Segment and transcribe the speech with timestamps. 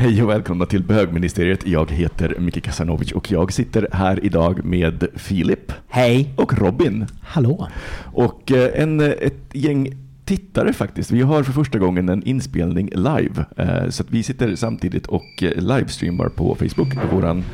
[0.00, 1.66] Hej och välkomna till Bögministeriet.
[1.66, 5.72] Jag heter Micke Kasanovic och jag sitter här idag med Filip.
[5.88, 6.34] Hej.
[6.36, 7.06] Och Robin.
[7.22, 7.68] Hallå.
[8.12, 9.92] Och eh, en, ett gäng
[10.24, 11.10] tittare faktiskt.
[11.10, 13.44] Vi har för första gången en inspelning live.
[13.56, 16.88] Eh, Så att vi sitter samtidigt och eh, livestreamar på Facebook.
[17.12, 17.44] Våran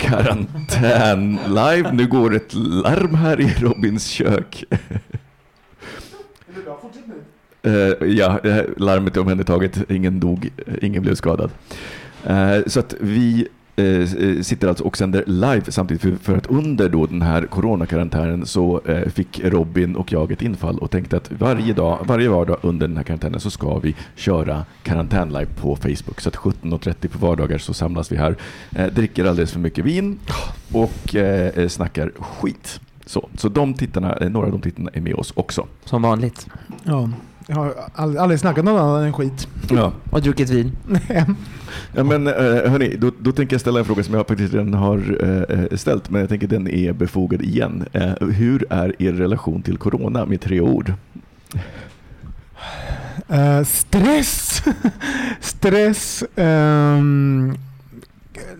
[0.00, 1.92] karantän live.
[1.92, 4.64] Nu går ett larm här i Robins kök.
[7.66, 8.38] Eh, ja,
[8.76, 9.90] larmet är omhändertaget.
[9.90, 10.50] Ingen dog,
[10.82, 11.50] ingen blev skadad.
[12.26, 17.06] Eh, så att vi eh, sitter alltså och sänder live samtidigt för, att under då
[17.06, 18.80] den här coronakarantänen så
[19.14, 22.96] fick Robin och jag ett infall och tänkte att varje dag, varje vardag under den
[22.96, 26.20] här karantänen så ska vi köra karantän-live på Facebook.
[26.20, 28.36] Så att 17.30 på vardagar så samlas vi här,
[28.90, 30.18] dricker alldeles för mycket vin
[30.72, 32.80] och eh, snackar skit.
[33.06, 35.66] Så, så de tittarna, några av de tittarna är med oss också.
[35.84, 36.46] Som vanligt.
[36.84, 37.10] Ja,
[37.46, 39.48] jag har aldrig, aldrig snackat något annat än skit.
[39.70, 39.92] Ja.
[40.10, 40.72] Och druckit vin.
[41.94, 42.32] Ja, men eh,
[42.70, 45.18] hörni, då, då tänker jag ställa en fråga som jag faktiskt redan har
[45.48, 47.84] eh, ställt, men jag tänker den är befogad igen.
[47.92, 50.92] Eh, hur är er relation till corona med tre ord?
[53.28, 54.62] Eh, stress.
[55.40, 56.24] stress.
[56.36, 57.54] ehm,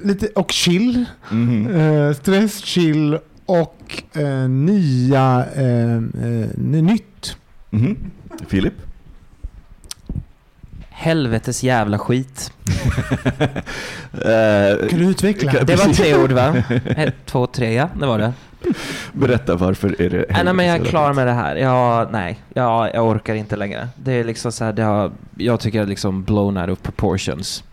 [0.04, 1.04] lite, och chill.
[1.30, 1.66] Mhm.
[1.76, 7.36] Eh, stress, chill och eh, nya eh, eh, nytt.
[7.76, 7.96] Mhm.
[8.48, 8.74] Filip?
[10.90, 12.52] Helvetes jävla skit.
[14.12, 15.52] Eh, Kan du utveckla?
[15.52, 16.56] kan- Det var tre ord va?
[16.96, 18.32] Ett, två, tre ja, det var det.
[19.12, 21.56] Berätta varför är det Nej, nej men jag är klar med det här.
[21.56, 22.40] Ja, nej.
[22.54, 23.88] Ja, jag orkar inte längre.
[23.96, 26.78] Det är liksom så här, det har, jag tycker det är liksom blown out of
[26.82, 27.64] proportions.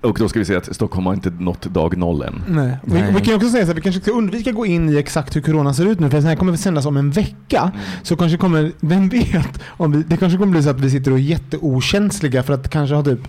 [0.00, 2.42] Och då ska vi säga att Stockholm har inte nått dag noll än.
[2.48, 2.76] Nej.
[2.84, 3.12] Vi, Nej.
[3.12, 4.96] vi kan ju också säga så att vi kanske ska undvika att gå in i
[4.96, 7.72] exakt hur corona ser ut nu, för det här kommer att sändas om en vecka.
[8.02, 11.10] Så kanske kommer, vem vet, om vi, det kanske kommer bli så att vi sitter
[11.10, 13.20] och är jätteokänsliga för att kanske ha typ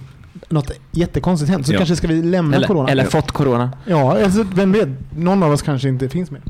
[0.49, 1.65] något jättekonstigt hänt.
[1.67, 1.77] Så Ja.
[1.77, 2.89] kanske ska vi lämna Eller, corona.
[2.89, 3.71] eller fått corona.
[3.85, 4.89] Ja, alltså, vem vet?
[5.17, 6.41] Någon av oss kanske inte finns med.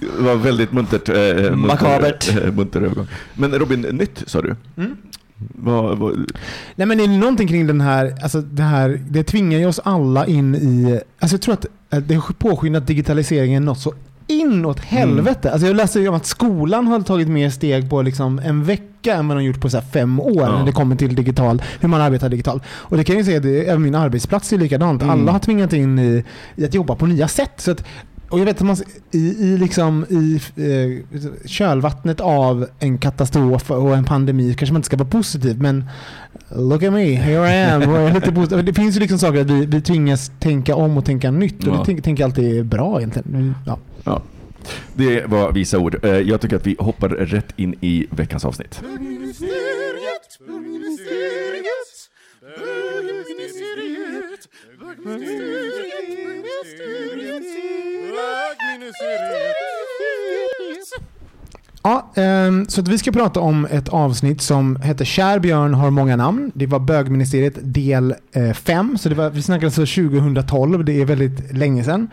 [0.00, 1.08] Det var väldigt muntert.
[1.08, 2.36] Eh, munter, Makabert.
[2.44, 3.06] Eh, munter övergång.
[3.34, 4.56] Men Robin, nytt sa du?
[4.76, 4.96] Mm.
[5.54, 6.32] Vad, vad,
[6.74, 9.80] Nej men det är någonting kring den här, alltså det här, det tvingar ju oss
[9.84, 13.94] alla in i, alltså jag tror att eh, det har påskyndat digitaliseringen något så
[14.26, 15.52] inåt helvete.
[15.52, 19.14] Alltså jag läste ju om att skolan har tagit mer steg på liksom en vecka
[19.14, 20.58] än vad de gjort på så fem år Ja.
[20.58, 22.62] när det kommer till digital, hur man arbetar digitalt.
[22.68, 25.02] Och det kan jag säga, det, även min arbetsplats är likadant.
[25.02, 25.20] Mm.
[25.20, 26.24] Alla har tvingat in i,
[26.56, 27.52] i att jobba på nya sätt.
[27.56, 27.84] Så att,
[28.34, 28.76] och jag vet att man
[29.12, 34.86] i, i, liksom, i eh, kölvattnet av en katastrof och en pandemi kanske man inte
[34.86, 35.84] ska vara positiv men
[36.56, 37.82] look at me, here I am.
[37.90, 38.64] Och jag är lite positiv.
[38.64, 41.74] Det finns ju liksom saker att vi, vi tvingas tänka om och tänka nytt och
[41.74, 41.84] Ja.
[41.86, 43.28] det tänker jag alltid är bra egentligen.
[43.32, 43.78] Men, Ja.
[44.04, 44.22] ja.
[44.94, 46.04] Det var visa ord.
[46.04, 48.80] Eh, Jag tycker att vi hoppar rätt in i veckans avsnitt.
[61.86, 65.90] Ja, um, så att vi ska prata om ett avsnitt som heter Kär björn har
[65.90, 66.52] många namn.
[66.54, 68.98] Det var bögministeriet del eh, 5.
[68.98, 72.10] så det var, vi snackade alltså 2012, det är väldigt länge sedan.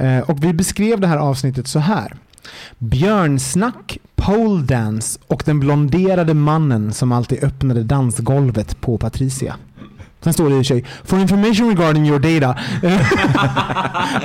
[0.00, 2.16] Uh, och vi beskrev det här avsnittet så här.
[2.78, 9.56] Björnsnack, pole dance och den blonderade mannen som alltid öppnade dansgolvet på Patricia.
[10.24, 12.60] Sen står det i och för sig “For information regarding your data”.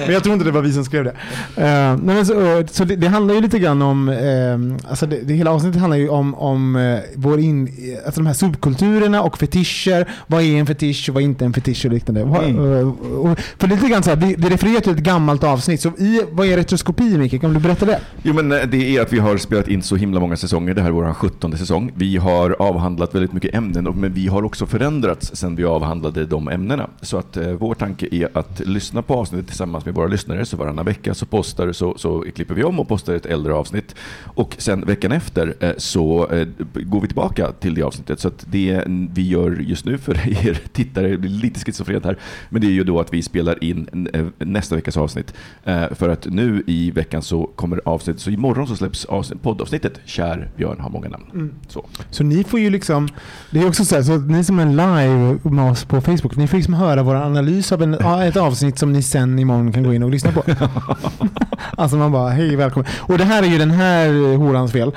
[0.06, 1.10] men jag tror inte det var vi som skrev det.
[1.10, 5.20] Uh, nej, men så, så det, det, handlar ju lite grann om, uh, alltså det,
[5.24, 7.70] det, hela avsnittet handlar ju om, om uh, vår in,
[8.06, 10.08] alltså de här subkulturerna och fetischer.
[10.28, 12.22] Vad är en fetisch och vad är inte en fetisch och liknande.
[12.22, 12.90] Mm.
[12.90, 15.82] Och, för lite grann så här, det, det refererar till ett gammalt avsnitt.
[15.82, 17.42] Så i, vad är retroskopi Micke?
[17.42, 18.00] Kan du berätta det?
[18.24, 20.74] Jo men det är att vi har spelat in så himla många säsonger.
[20.74, 21.92] Det här är vår 17 säsong.
[21.96, 26.26] Vi har avhandlat väldigt mycket ämnen, men vi har också förändrats sen vi avhandlade avhandlade
[26.26, 26.90] de ämnena.
[27.02, 30.46] Så att eh, vår tanke är att lyssna på avsnittet tillsammans med våra lyssnare.
[30.46, 33.96] Så varannan vecka så, postar, så, så klipper vi om och postar ett äldre avsnitt.
[34.36, 38.20] Och sen veckan efter eh, så eh, går vi tillbaka till det avsnittet.
[38.20, 40.14] Så att det vi gör just nu för
[40.48, 42.18] er tittare, det blir lite schizofrent här,
[42.50, 45.34] men det är ju då att vi spelar in eh, nästa veckas avsnitt.
[45.64, 50.00] Eh, för att nu i veckan så kommer avsnittet, så imorgon så släpps avsnitt, poddavsnittet
[50.06, 51.26] Kär Björn har många namn.
[51.34, 51.54] Mm.
[51.68, 51.86] Så.
[52.12, 53.10] så ni får ju liksom,
[53.52, 56.36] det är också så här, så ni som är live med oss på Facebook.
[56.36, 57.94] Ni får liksom höra vår analys av en,
[58.24, 60.44] ett avsnitt som ni sen imorgon kan gå in och lyssna på.
[61.78, 62.92] alltså man bara, hej välkommen.
[62.98, 64.92] Och det här är ju den här horans fel.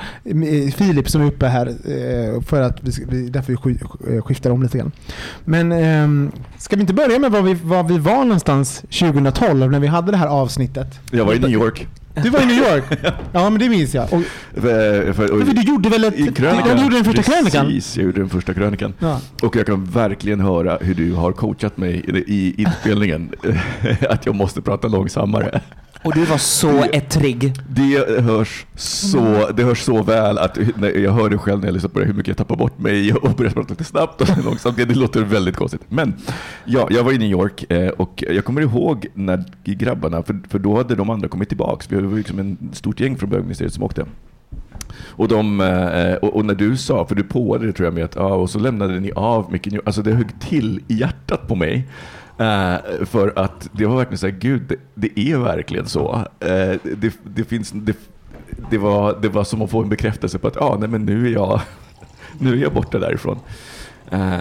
[0.75, 3.77] Filip som är uppe här eh, för att vi, därför vi
[4.15, 4.91] eh, skiftar om lite grann.
[5.45, 9.79] Men ehm, ska vi inte börja med var vi, var vi var någonstans 2012 när
[9.79, 10.99] vi hade det här avsnittet?
[11.11, 11.87] Jag var i New York.
[12.13, 12.83] Du var i New York?
[13.33, 14.03] Ja, men det minns jag.
[14.03, 14.21] Och,
[14.53, 16.15] för, för, och, för du gjorde väl ett...
[16.15, 17.65] I krönikan, du gjorde den första krönikan?
[17.65, 18.93] Precis, jag gjorde den första krönikan.
[18.99, 19.19] Ja.
[19.41, 23.31] Och jag kan verkligen höra hur du har coachat mig i inspelningen.
[24.09, 25.61] att jag måste prata långsammare.
[26.03, 27.53] Och du var så ettrig.
[27.69, 30.57] Det hörs så, det hörs så väl att
[30.95, 33.13] jag hör det själv när jag lyssnar på det, hur mycket jag tappar bort mig
[33.13, 34.77] och börjar prata lite snabbt och långsamt.
[34.77, 35.81] Det låter väldigt konstigt.
[35.89, 36.13] Men
[36.65, 40.59] ja, jag var i New York eh, och jag kommer ihåg när grabbarna, för, för
[40.59, 41.85] då hade de andra kommit tillbaka.
[41.89, 44.05] Vi var liksom en stort gäng från bögministeriet som åkte.
[45.05, 48.15] Och, de, eh, och, när du sa, för du påade det tror jag med att,
[48.15, 51.87] ja, och så lämnade ni av mycket, alltså det högg till i hjärtat på mig.
[52.41, 56.15] Uh, för att det var verkligen så här, gud, det, det är verkligen så.
[56.15, 57.97] Uh, det, det, finns, det,
[58.69, 61.27] det, var, det var som att få en bekräftelse på att ah, nej, men nu,
[61.27, 61.61] är jag,
[62.39, 63.39] nu är jag borta därifrån.
[64.13, 64.39] Uh,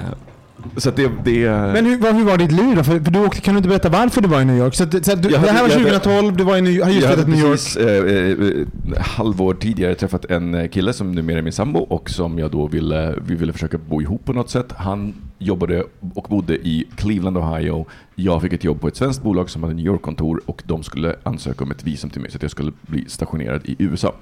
[0.76, 1.50] så det, det...
[1.50, 2.84] Men hur, hur var ditt liv då?
[2.84, 4.74] För, för du åkte, kan du inte berätta varför du var i New York?
[4.74, 6.90] Så, att, så att du, hade, det här var 2012, du var i New, har
[6.90, 7.76] just flyttat till New York.
[7.76, 12.50] Eh, eh, halvår tidigare träffat en kille som numera är min sambo och som jag
[12.50, 14.72] då ville, vi ville försöka bo ihop på något sätt.
[14.76, 15.84] Han jobbade
[16.14, 17.86] och bodde i Cleveland, Ohio.
[18.14, 21.16] Jag fick ett jobb på ett svenskt bolag som hade New York-kontor och de skulle
[21.22, 24.14] ansöka om ett visum till mig så att jag skulle bli stationerad i USA.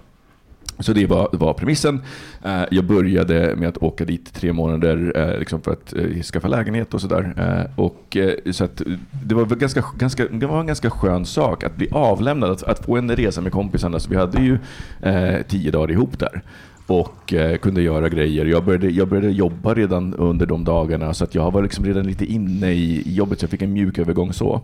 [0.81, 2.03] Så det var, var premissen.
[2.44, 6.49] Eh, jag började med att åka dit tre månader eh, liksom för att eh, skaffa
[6.49, 7.32] lägenhet och sådär.
[8.53, 8.82] Så att
[9.25, 12.85] det, var ganska, ganska, det var en ganska skön sak att bli avlämnad, att, att
[12.85, 14.00] få en resa med kompisarna.
[14.00, 14.59] Så vi hade ju
[15.49, 16.43] tio dagar ihop där
[16.90, 18.44] och eh, kunde göra grejer.
[18.44, 22.06] Jag började, jag började jobba redan under de dagarna så att jag var liksom redan
[22.06, 24.61] lite inne i jobbet så jag fick en mjuk övergång så.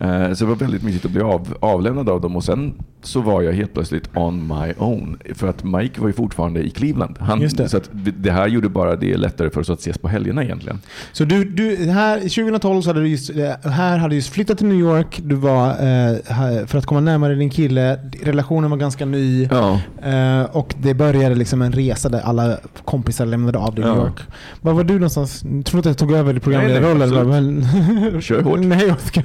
[0.00, 3.20] Eh, så det var väldigt mysigt att bli av, avlämnad av dem och sen så
[3.20, 5.18] var jag helt plötsligt on my own.
[5.34, 7.16] För att Mike var ju fortfarande i Cleveland.
[7.20, 7.68] Han, det.
[7.68, 10.80] Så att det här gjorde bara det lättare för oss att ses på helgerna egentligen.
[11.12, 14.66] Så du, du här, 2012 så hade du just, eh, här hade just flyttat till
[14.66, 15.20] New York.
[15.24, 18.00] Du var, eh, för att komma närmare din kille.
[18.22, 19.48] Relationen var ganska ny.
[19.50, 19.80] Ja.
[20.02, 24.20] Eh, och det började liksom en resa där alla kompisar lämnade av New York.
[24.60, 25.44] Var var du någonstans?
[25.44, 27.66] Jag tror att jag tog över programledarrollen.
[28.20, 28.60] Kör hårt.
[28.60, 29.22] Nej, jag ska...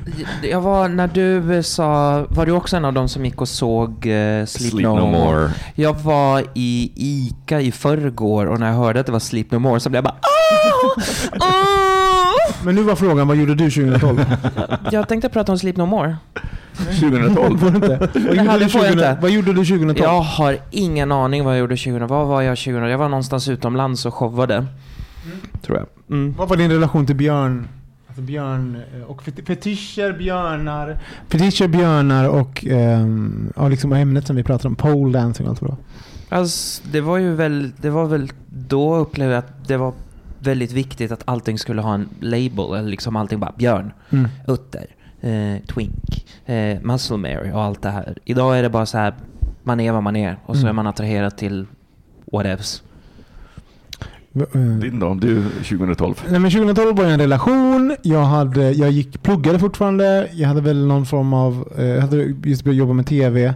[0.51, 3.89] jag var, när du sa, var du också en av dem som gick och såg
[3.89, 5.12] uh, Sleep, Sleep no, no more.
[5.12, 5.51] more?
[5.75, 9.60] Jag var i ICA i förrgår och när jag hörde att det var Sleep No
[9.60, 11.65] More så blev jag bara oh!
[12.65, 14.25] Men nu var frågan, vad gjorde du 2012?
[14.91, 16.17] jag tänkte prata om Sleep No More.
[17.00, 17.57] 2012?
[17.60, 18.10] Får inte?
[18.12, 20.00] Vad, gjorde du 20, vad gjorde du 2012?
[20.00, 22.10] Jag har ingen aning vad jag gjorde 2012.
[22.10, 22.91] Vad var jag 2012?
[22.91, 24.55] Jag var någonstans utomlands och showade.
[24.55, 24.67] Mm.
[25.62, 25.88] Tror jag.
[26.17, 26.34] Mm.
[26.38, 27.67] Vad var din relation till Björn?
[28.15, 31.00] Alltså björn eh, och fetischer, björnar.
[31.29, 35.62] Fetischer, björnar och um, ja, liksom ämnet som vi pratade om, pole dancing och allt
[35.62, 35.75] vad
[36.29, 39.93] Alltså, det var ju väl, det var väl då upplevde jag att det var
[40.39, 44.29] väldigt viktigt att allting skulle ha en label, eller liksom allting bara björn, mm.
[44.48, 44.86] utter,
[45.22, 48.17] eh, twink, eh, muscle Mary och allt det här.
[48.25, 49.13] Idag är det bara så här,
[49.63, 50.69] man är vad man är och så mm.
[50.69, 51.65] är man attraherad till
[52.31, 52.84] whatevs.
[54.36, 56.15] Eh, Din då, du 2012?
[56.30, 57.96] Nej, men 2012 var jag i en relation.
[58.01, 60.30] Jag, hade, jag gick, pluggade fortfarande.
[60.34, 63.54] Jag hade väl någon form av, eh, jag hade just börjat jobba med tv.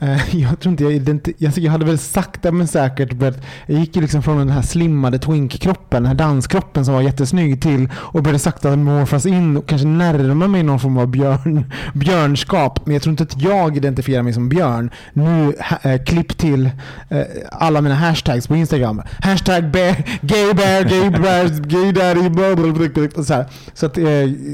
[0.00, 3.80] Eh, jag tror inte jag, identifierade, jag, jag hade väl sakta men säkert börjat, jag
[3.80, 7.88] gick ju liksom från den här slimmade twink-kroppen, den här danskroppen som var jättesnygg till
[7.96, 12.86] och började sakta morfas in och kanske närma mig någon form av björn, björnskap.
[12.86, 14.90] Men jag tror inte att jag identifierar mig som björn.
[15.12, 16.70] Nu, äh, klipp till
[17.08, 17.20] äh,
[17.50, 19.02] alla mina hashtags på Instagram.
[19.20, 23.46] Hashtag bear, gay bear, gay bear, gay daddy, blah, blah, blah, blah, så här.
[23.74, 24.04] Så att, äh,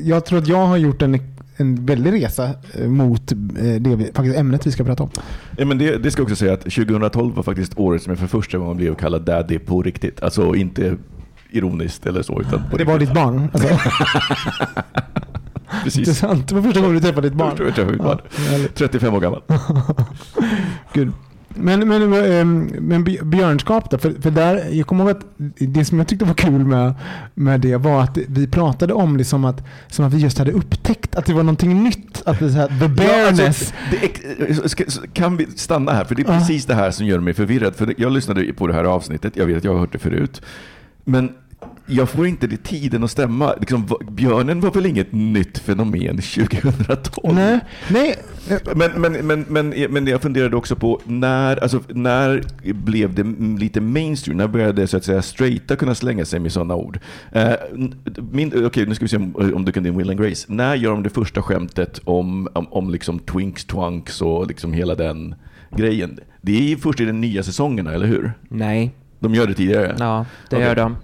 [0.04, 3.36] jag tror att jag har gjort en en väldig resa eh, mot eh,
[3.80, 5.10] det vi, faktiskt ämnet vi ska prata om.
[5.56, 8.18] Ja, men det, det ska jag också säga att 2012 var faktiskt året som jag
[8.18, 10.22] för första gången blev kallad daddy på riktigt.
[10.22, 10.96] Alltså inte
[11.50, 12.40] ironiskt eller så.
[12.40, 13.48] Utan Det var ditt barn?
[13.52, 13.68] Alltså.
[15.84, 15.98] Precis.
[15.98, 16.48] Intressant.
[16.48, 17.56] Det var första gången du träffade ditt barn.
[17.56, 18.18] Första gången jag träffade mitt barn.
[18.36, 18.74] Ja, härligt.
[18.74, 19.42] 35 år gammal.
[20.92, 21.12] Gud.
[21.60, 23.98] Men, men, ehm, men Bj- björnskap då?
[23.98, 25.24] För, för där, jag kommer ihåg att
[25.58, 26.94] det som jag tyckte var kul med,
[27.34, 30.52] med det var att vi pratade om det som att, som att vi just hade
[30.52, 32.22] upptäckt att det var någonting nytt.
[32.26, 33.46] Att det så här, the Ja, bareness.
[33.46, 36.04] alltså, det är, ska, kan vi stanna här?
[36.04, 36.38] För det är Ja.
[36.38, 37.76] precis det här som gör mig förvirrad.
[37.76, 40.42] För jag lyssnade på det här avsnittet, jag vet att jag har hört det förut.
[41.04, 41.32] Men
[41.88, 43.54] jag får inte det tiden att stämma.
[43.60, 47.34] Liksom, björnen var väl inget nytt fenomen 2012?
[47.34, 48.16] Nej, nej.
[48.74, 52.42] Men, men, men, men, men jag funderade också på när, alltså, när
[52.72, 53.24] blev det
[53.60, 54.36] lite mainstream?
[54.38, 56.98] När började så att säga straighta kunna slänga sig med sådana ord?
[57.32, 57.52] Eh,
[58.66, 60.46] okej, nu ska vi se om, om du kan din Will and Grace.
[60.52, 64.94] När gör de det första skämtet om, om, om liksom twinks, twunks och liksom hela
[64.94, 65.34] den
[65.76, 66.20] grejen?
[66.40, 68.32] Det är först i den nya säsongerna, eller hur?
[68.48, 69.96] Nej, De gör det tidigare?
[69.98, 70.68] ja, det Okej.
[70.68, 70.96] gör de.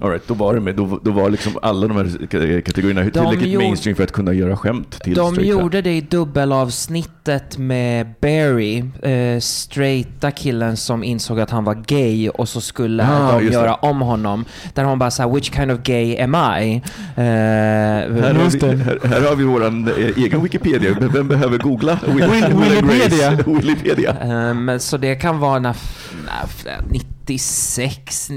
[0.00, 0.74] All right, då var det med.
[0.76, 2.26] Då, då var liksom alla de här
[2.60, 5.60] kategorierna tillräckligt gjorde- mainstream för att kunna göra skämt till De straighta.
[5.60, 12.28] gjorde det i dubbelavsnittet med Barry, eh, straighta killen som insåg att han var gay
[12.28, 13.58] och så skulle Ah, de just det.
[13.60, 14.44] göra om honom.
[14.74, 16.74] Där hon bara såhär, which kind of gay am I?
[17.16, 20.96] Eh, Här har, vi, här, här har vi våran eh, egen Wikipedia.
[21.00, 21.98] Vem- behöver googla?
[22.16, 23.42] Grace.
[23.46, 24.12] Willipedia.
[24.20, 25.76] Ehm, så det kan vara när,
[26.26, 28.28] när, 96,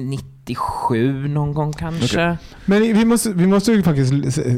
[0.50, 2.38] 97 någon gång kanske.
[2.70, 4.14] Men vi måste, vi måste ju faktiskt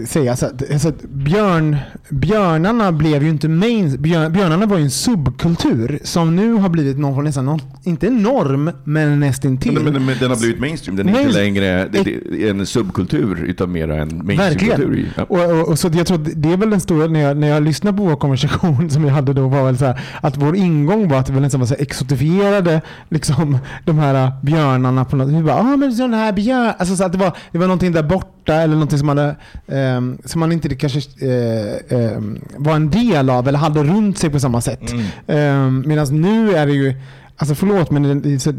[0.10, 1.78] säga så att, så att björn,
[2.10, 4.02] björnarna blev ju inte main...
[4.02, 8.08] Björn, björnarna var ju en subkultur som nu har blivit någon form nästan, någon, inte
[8.08, 9.74] en norm, men nästintill.
[9.74, 10.96] Men, men, men den har blivit mainstream.
[10.98, 15.14] Den är Main- inte längre det, det är en subkultur utan mera en mainstreamkultur.
[15.18, 15.24] Ja.
[15.24, 17.48] Och, och, och så jag tror att det är väl den stora, när jag, när
[17.48, 20.56] jag lyssnade på vår konversation som jag hade då, var väl så här, att vår
[20.56, 25.30] ingång var att vi nästan var så här exotifierade liksom, de här björnarna på något
[25.30, 26.74] Vi bara, ah, men sån här björn.
[26.78, 29.36] Alltså, så att det, var, det var någonting där borta eller någonting som, hade,
[29.68, 34.30] ehm, som man inte kanske eh, ehm, var en del av eller hade runt sig
[34.30, 34.92] på samma sätt.
[35.28, 35.84] Mm.
[35.88, 36.96] Medan nu är det ju
[37.42, 38.52] Alltså förlåt men det, det,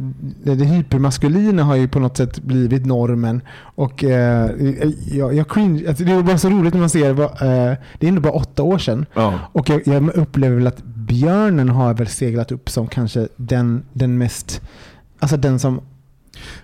[0.44, 3.40] det, det hypermaskulina har ju på något sätt blivit normen.
[3.74, 4.50] Och eh,
[5.10, 8.06] jag, jag cringe, alltså det är bara så roligt när man ser, vad, eh, det
[8.06, 9.06] är ändå bara åtta år sedan.
[9.14, 9.38] Ja.
[9.52, 14.18] Och jag, jag upplever väl att björnen har väl seglat upp som kanske den, den
[14.18, 14.60] mest,
[15.18, 15.80] alltså den som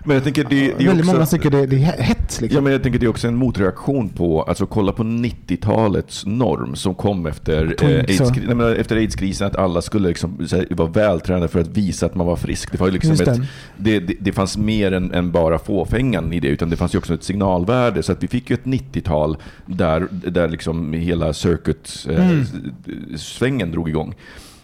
[0.03, 2.41] Men jag tänker det, det är väldigt också, många tycker det, det är hets.
[2.41, 2.55] Liksom.
[2.55, 6.75] Ja, men jag tänker det är också en motreaktion på, alltså kolla på 90-talets norm
[6.75, 10.47] som kom efter, eh, Twinks och- AIDS, nej, men efter aidskrisen, att alla skulle liksom,
[10.51, 12.71] här, vara vältränade för att visa att man var frisk.
[12.71, 13.41] Det, var liksom ett,
[13.77, 13.99] det.
[13.99, 17.13] det, det, fanns mer än, än bara fåfängan i det, utan det fanns ju också
[17.13, 18.03] ett signalvärde.
[18.03, 22.45] Så att vi fick ju ett 90-tal där, där liksom hela circuit-svängen
[23.11, 24.15] eh, svängen drog igång.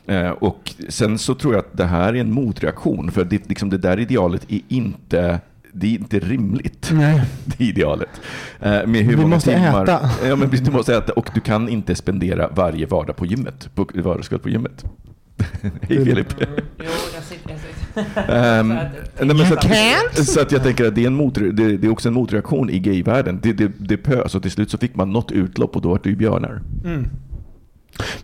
[0.07, 3.69] Eh, och sen så tror jag att det här är en motreaktion, för det, liksom
[3.69, 5.39] det där idealet är inte
[5.77, 7.21] det är inte rimligt, Nej.
[7.45, 8.09] det idealet.
[8.59, 10.09] Eh, med hur Vi många måste timmar, äta.
[10.27, 13.69] Ja, men du måste äta och du kan inte spendera varje vardag på gymmet.
[13.75, 14.85] På vardagskväll på gymmet.
[15.81, 16.27] Hej Filip.
[16.39, 16.45] Jo,
[17.15, 18.85] jag sitter, jag sitter.
[19.25, 21.87] Nej, men så, att, så att jag tänker att det är, en motre, det, det
[21.87, 23.39] är också en motreaktion i gayvärlden.
[23.43, 25.99] Det, det, det pös och till slut så fick man något utlopp och då var
[26.03, 26.61] det ju björnar.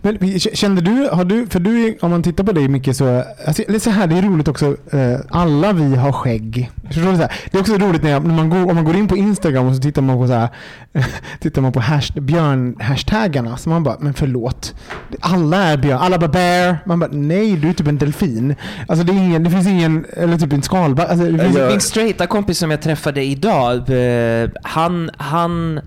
[0.02, 3.62] Men kände du, har du, för du, om man tittar på dig mycket så, alltså,
[3.68, 6.70] det är så här, det är roligt också, eh, alla vi har skägg.
[6.86, 7.16] Förstår du?
[7.16, 7.32] Så här?
[7.50, 9.66] Det är också roligt när, jag, när man går, om man går in på Instagram
[9.66, 10.48] och så tittar man på så här,
[11.40, 14.74] tittar man på hash, björn-hashtaggarna, så man bara, men förlåt.
[15.20, 16.78] Alla är björn, alla bara bear.
[16.86, 18.54] Man bara, nej du är typ en delfin.
[18.88, 21.08] Alltså det, är ingen, det finns ingen, eller typ en skalbagge.
[21.08, 21.26] Alltså,
[21.68, 25.80] Min straighta kompis som jag träffade idag, eh, han, han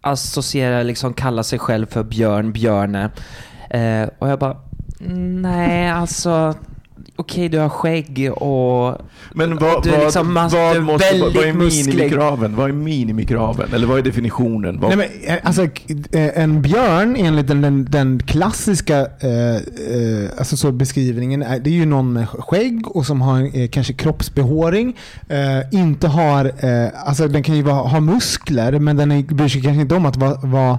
[0.00, 3.10] associerar, liksom kallar sig själv för Björn Björne.
[3.70, 4.56] Eh, och jag bara,
[5.42, 6.54] nej alltså,
[7.16, 8.98] okej du har skägg och
[9.34, 12.56] Men vad, du är vad, liksom vad, är måste, vad, vad är minimikraven?
[12.56, 13.68] Vad är minimikraven?
[13.74, 14.80] Eller vad är definitionen?
[14.80, 20.30] Vad, Nej, men, eh, alltså, eh, en björn enligt den, den, den klassiska eh, eh,
[20.38, 23.92] alltså så beskrivningen, är, det är ju någon med skägg och som har eh, kanske
[23.92, 24.96] kroppsbehåring.
[25.28, 29.48] Eh, inte har, eh, alltså den kan ju vara, ha muskler men den är, bryr
[29.48, 30.78] sig kanske inte om att vara, eh,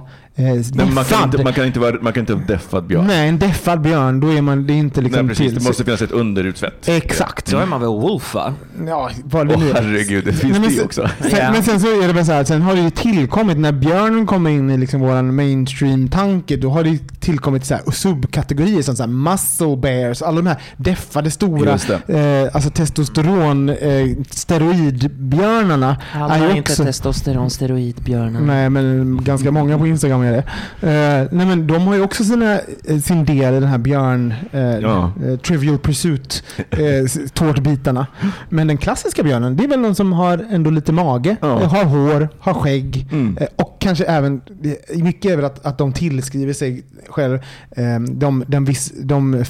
[0.74, 3.06] Men man, kan inte, man, kan inte vara, man kan inte vara deffad björn.
[3.06, 5.52] Nej, en deffad björn, då är man, det är inte liksom Nej, precis.
[5.52, 5.58] till.
[5.62, 6.88] Det måste finnas ett underutsvett.
[6.88, 7.50] Exakt.
[7.50, 8.54] Då är man väl wolf va?
[8.86, 9.74] Ja, vad det Åh nu är.
[9.74, 11.08] herregud, det finns Nej, men det också.
[11.20, 11.52] Sen, Ja.
[11.52, 14.26] Men sen så är det bara så här, sen har det ju tillkommit, när björnen
[14.26, 19.02] kommer in i liksom våran mainstream-tanke, då har det tillkommit så här subkategorier som så
[19.02, 21.70] här muscle bears, alla de här deffade stora,
[22.08, 25.96] eh, alltså testosteron, eh, steroidbjörnarna.
[26.14, 28.40] Alla är inte också- testosteron, steroidbjörnar.
[28.40, 30.44] Nej, men ganska många på Instagram är det.
[31.22, 34.34] Eh, nej, men de har ju också sina, eh, sin del i den här björn,
[34.52, 35.12] eh, Ja.
[35.26, 36.42] eh, Trivial Pursuit,
[37.34, 38.06] tårtbitarna.
[38.48, 41.64] Men den klassiska björnen, det är väl någon som har ändå lite mage, Ja.
[41.66, 43.38] har hår, har skägg Mm.
[43.56, 44.40] och kanske även,
[44.94, 47.34] mycket är väl att, att de tillskriver sig själv
[47.70, 49.44] eh, de, de, vis, de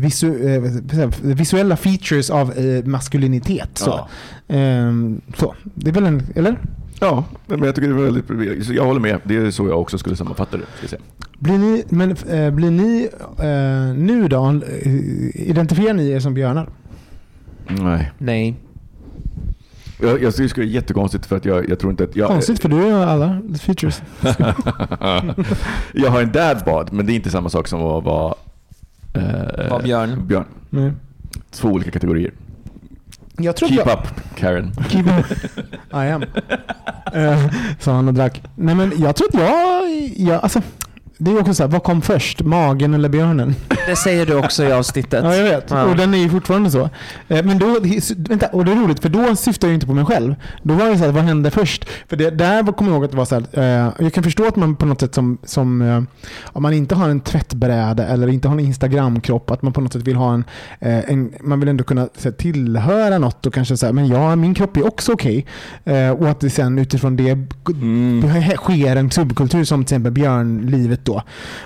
[0.00, 0.60] visu,
[1.22, 2.52] visuella features av
[2.84, 3.70] maskulinitet.
[3.74, 3.90] Så.
[3.90, 4.08] Ja.
[4.56, 5.54] Ehm, så.
[5.74, 6.58] Det är väl en, eller?
[7.00, 8.68] Ja, men jag tycker det var väldigt...
[8.68, 9.20] Jag håller med.
[9.24, 10.64] Det är så jag också skulle sammanfatta det.
[10.78, 11.02] Ska säga.
[11.38, 13.08] Blir ni, men, eh, blir ni
[13.38, 14.94] eh, nu då, eh,
[15.34, 16.68] identifierar ni er som björnar?
[17.68, 18.12] Nej.
[18.18, 18.56] Nej.
[20.00, 22.16] Jag, jag tycker det är jättekonstigt för att jag, jag tror inte att...
[22.16, 24.02] Jag, Konstigt för du har alla features.
[25.92, 28.34] jag har en dadbod, men det är inte samma sak som att vara...
[29.14, 30.26] Eh, Var björn.
[30.26, 30.44] Björn.
[30.70, 30.92] Nej.
[31.50, 32.32] Två olika kategorier.
[33.38, 34.72] Jag tror Keep jag, up, Karen.
[34.88, 35.26] Keep up.
[35.92, 36.22] I am.
[37.14, 38.42] Uh, sa han och drack.
[38.54, 40.62] Nej men jag tror att jag, jag alltså,
[41.24, 42.42] det är också så här, vad kom först?
[42.42, 43.54] Magen eller björnen?
[43.86, 45.20] Det säger du också i avsnittet.
[45.24, 45.70] Ja, jag vet.
[45.70, 45.84] Ja.
[45.84, 46.90] Och den är ju fortfarande så.
[47.28, 47.76] Eh, Men då,
[48.16, 50.34] vänta, och det är roligt för då syftar jag inte på mig själv.
[50.62, 51.84] Då var det så här, vad hände först?
[52.08, 54.46] För det, där kommer jag ihåg att det var så här, eh, jag kan förstå
[54.46, 56.02] att man på något sätt som, som eh,
[56.44, 59.92] om man inte har en tvättbräda eller inte har en Instagramkropp, att man på något
[59.92, 60.44] sätt vill ha en,
[60.80, 64.76] en man vill ändå kunna här, tillhöra något och kanske säga, men ja, min kropp
[64.76, 65.46] är också okej.
[65.84, 67.38] Eh, Och att det sen utifrån det
[67.68, 68.22] Mm.
[68.56, 71.13] sker en subkultur som till exempel björnlivet då.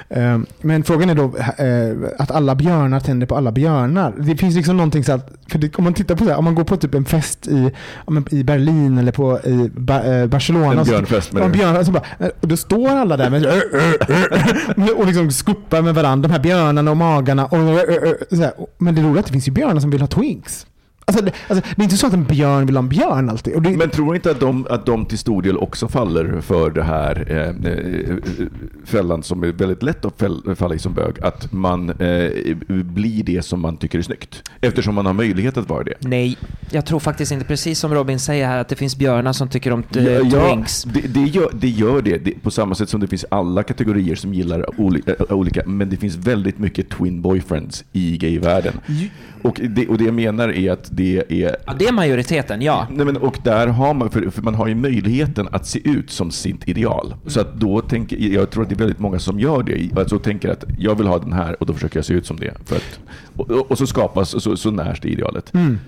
[0.09, 1.25] Eh, Men frågan är då
[1.65, 4.15] eh, att alla björnar tänder på alla björnar.
[4.19, 6.45] Det finns liksom någonting så att, för det, om man tittar på så här, om
[6.45, 7.71] man går på typ en fest i,
[8.31, 9.71] i Berlin eller på i
[10.21, 10.73] eh, Barcelona.
[10.73, 11.49] En och så- björnfest du?
[11.49, 13.47] björnar, alltså bara, eh, och då står alla där med,
[14.97, 17.47] och liksom skuppar med varandra, de här björnarna och magarna.
[17.47, 17.59] Och,
[18.31, 18.53] så här.
[18.79, 20.67] Men det roliga är att det finns ju björnar som vill ha twinks.
[21.09, 23.55] Alltså, det, alltså, det är inte så att en björn vill ha en björn alltid.
[23.55, 26.41] Och det, Men tror du inte att de, att de till stor del också faller
[26.41, 28.17] för det här eh, eh,
[28.85, 31.21] fällan som är väldigt lätt att fäll, falla i som bög?
[31.23, 32.31] Att man eh,
[32.69, 34.43] blir det som man tycker är snyggt.
[34.61, 35.95] Eftersom man har möjlighet att vara det.
[36.01, 36.37] Nej,
[36.71, 39.73] jag tror faktiskt inte, precis som Robin säger här, att det finns björnar som tycker
[39.73, 40.83] om Ja, eh, ja, twinks.
[40.83, 42.19] det, det, gör, det gör det.
[42.19, 42.31] det.
[42.43, 46.17] På samma sätt som det finns alla kategorier som gillar olika, olika men det finns
[46.17, 48.81] väldigt mycket twin boyfriends i gayvärlden.
[49.43, 52.87] Och det, och det jag menar är att det är Ja, det är majoriteten, ja.
[52.91, 56.11] Nej, men, och där har man, för, för man har ju möjligheten att se ut
[56.11, 57.15] som sitt ideal.
[57.27, 59.91] Så att då tänker, jag tror att det är väldigt många som gör det.
[59.97, 62.37] Alltså tänker att jag vill ha den här och då försöker jag se ut som
[62.37, 62.55] det.
[62.65, 63.01] För att,
[63.37, 65.55] och, och, så skapas, så, så närs det idealet.
[65.55, 65.79] Mm.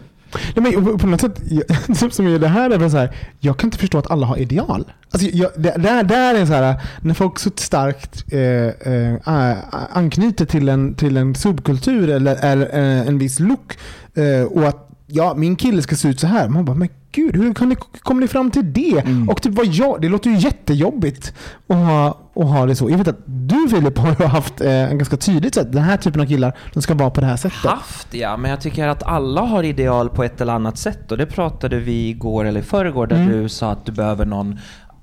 [0.57, 3.67] Nej, men på- något sätt, jag- som- är det här är så här, jag kan
[3.67, 4.85] inte förstå att alla har ideal.
[5.11, 9.57] Alltså, jag, det, där, där är så här, när folk så starkt eh, eh,
[9.93, 13.79] anknyter till en, till en subkultur eller, eller eh, en viss look
[14.15, 16.49] eh, och att ja, min kille ska se ut så här.
[16.49, 19.05] Man bara, men gud, hur kan ni, kom ni fram till det?
[19.29, 21.35] Och typ vad jag, det låter ju jättejobbigt
[21.69, 22.91] att ha, att ha det så.
[22.91, 26.21] Jag vet att du Filip har haft eh, en ganska tydligt sätt, den här typen
[26.21, 27.71] av killar, de ska vara på det här sättet.
[27.71, 31.19] Haft ja, men jag tycker att alla har ideal på ett eller annat sätt och
[31.19, 33.43] det pratade vi igår eller i förrgår där Mm.
[33.43, 34.59] du sa att du behöver någon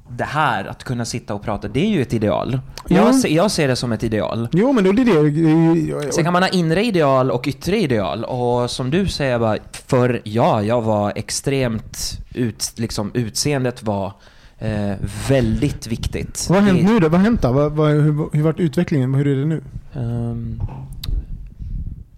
[0.10, 2.60] det här, att kunna sitta och prata, det är ju ett ideal.
[2.88, 2.96] Ja.
[2.96, 4.48] Jag, ser, jag ser det som ett ideal.
[4.52, 6.13] Jo, men då är det det.
[6.13, 8.24] Sen kan man ha inre ideal och yttre ideal.
[8.24, 14.13] Och som du säger, bara, för ja, jag var extremt, ut, liksom, utseendet var
[14.58, 14.93] eh,
[15.30, 16.48] väldigt viktigt.
[16.50, 17.10] Vad har hänt nu då?
[17.10, 17.52] Vad har hänt då?
[17.52, 19.13] Vad, vad, hur, hur varit utvecklingen?
[19.13, 19.63] Hur är det nu?
[19.93, 20.62] Ehm.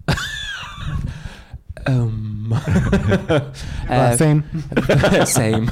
[1.86, 2.54] um.
[3.90, 4.42] Uh, same.
[5.26, 5.68] Same.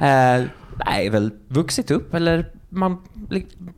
[0.00, 0.44] Eh,
[0.86, 2.96] nej, väl vuxit upp eller man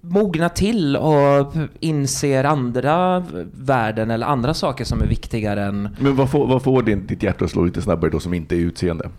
[0.01, 6.31] mognar till och inser andra värden eller andra saker som är viktigare än Men vad
[6.31, 9.11] får, vad får din, ditt hjärta att slå lite snabbare då som inte är utseende?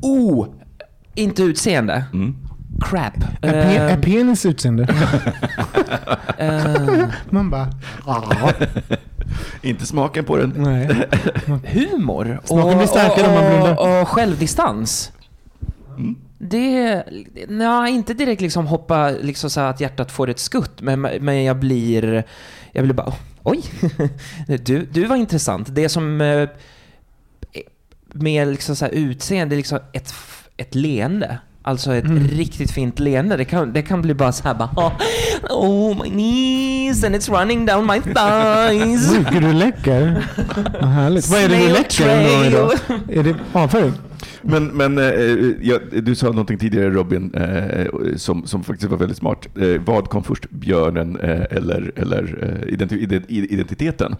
[0.00, 0.46] Oh!
[1.14, 2.04] Inte utseende.
[2.12, 2.36] Mm.
[2.80, 3.14] Crap.
[3.42, 4.82] Är, pe- Eh, är penis utseende?
[6.38, 7.68] eh, Man bara...
[9.62, 10.52] Inte smaken på den.
[10.56, 11.06] Nej.
[11.64, 12.40] humor.
[12.44, 13.80] Smaken blir starkare om man blundar.
[13.96, 15.12] och, och självdistans.
[16.50, 17.04] Det,
[17.48, 21.58] nej, inte direkt liksom hoppa, liksom så att hjärtat får ett skutt, men, men jag
[21.58, 22.24] blir,
[22.72, 23.62] jag blir bara, oh, oj,
[24.64, 25.74] du, du var intressant.
[25.74, 26.48] Det som eh,
[28.12, 30.14] med liksom så här utseende, liksom ett,
[30.56, 31.38] ett leende.
[31.68, 33.36] Alltså ett riktigt fint leende.
[33.36, 34.92] Det kan, det kan bli bara så här bara
[35.50, 39.12] "Oh, my knees and it's running down my thighs.
[39.12, 40.24] Oj, gud du läcker.
[40.80, 41.28] Vad härligt.
[41.28, 42.70] Vad är det du läcker idag?
[43.08, 43.92] Är det avföring?
[44.42, 45.04] Men, men eh,
[45.60, 49.48] ja, du sa någonting tidigare Robin, eh, som, som faktiskt var väldigt smart.
[49.60, 54.16] Eh, vad kom först, björnen eh, eller, eller eh, identi ident- identiteten?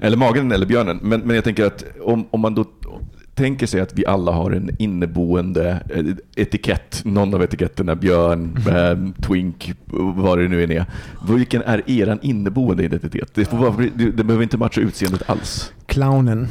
[0.00, 0.98] Eller magen eller björnen?
[1.02, 2.64] Men, men jag tänker att om, om man då
[3.40, 6.04] tänker sig att vi alla har en inneboende eh,
[6.36, 9.72] etikett, någon av etiketterna, björn, eh, twink,
[10.14, 10.84] vad det nu än är.
[11.28, 13.30] Vilken är er inneboende identitet?
[13.34, 15.72] Det, vara, det, det behöver inte matcha utseendet alls.
[15.86, 16.48] Clownen.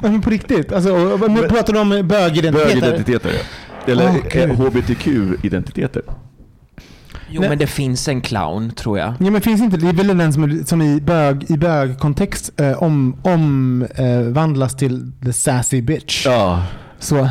[0.00, 0.72] Men på riktigt?
[0.72, 2.80] Alltså, men pratar du om bögidentiteter?
[2.80, 3.92] Bögidentiteter, ja.
[3.92, 4.58] Eller Åh, eh, Gud.
[4.58, 6.02] hbtq-identiteter.
[7.32, 7.48] Jo, Nej.
[7.50, 9.08] men det finns en clown, tror jag.
[9.08, 12.60] Ja, men finns inte, det är väl den som, är- som i, bög, i bögkontext
[12.60, 14.20] eh, om, om eh,
[14.76, 16.26] till the sassy bitch.
[16.26, 16.62] Ja,
[17.02, 17.28] Så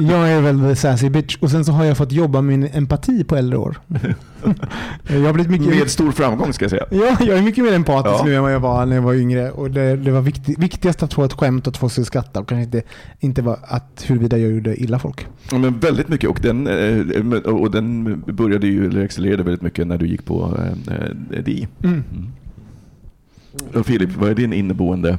[0.00, 2.70] jag är väl the sassy bitch och sen så har jag fått jobba med min
[2.72, 3.78] empati på äldre år.
[5.08, 5.78] jag har blivit mycket...
[5.78, 6.86] med stor framgång ska jag säga.
[6.90, 8.24] Ja, jag är mycket mer empatisk Ja.
[8.24, 9.50] nu än vad jag var när jag var yngre.
[9.50, 12.40] Och det, det var viktigt, viktigast att få ett skämt och att folk skulle skratta
[12.40, 12.82] och kanske inte,
[13.20, 15.26] inte var att huruvida jag gjorde illa folk.
[15.50, 19.86] Ja, men väldigt mycket och den, eh, och den började ju, eller accelererade väldigt mycket
[19.86, 21.68] när du gick på eh, eh, DI.
[21.84, 22.04] Mm.
[23.74, 25.18] Och Filip, vad är din inneboende,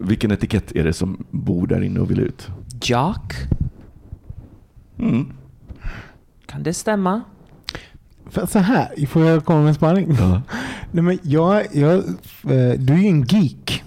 [0.00, 2.48] vilken etikett är det som bor där inne och vill ut?
[2.82, 3.34] Jock?
[4.98, 5.32] Mm.
[6.46, 7.22] Kan det stämma?
[8.30, 10.16] För så här, får jag komma med en spaning?
[10.18, 10.42] Ja.
[10.92, 12.02] Nej, men jag, jag, eh,
[12.78, 13.82] du är ju en geek.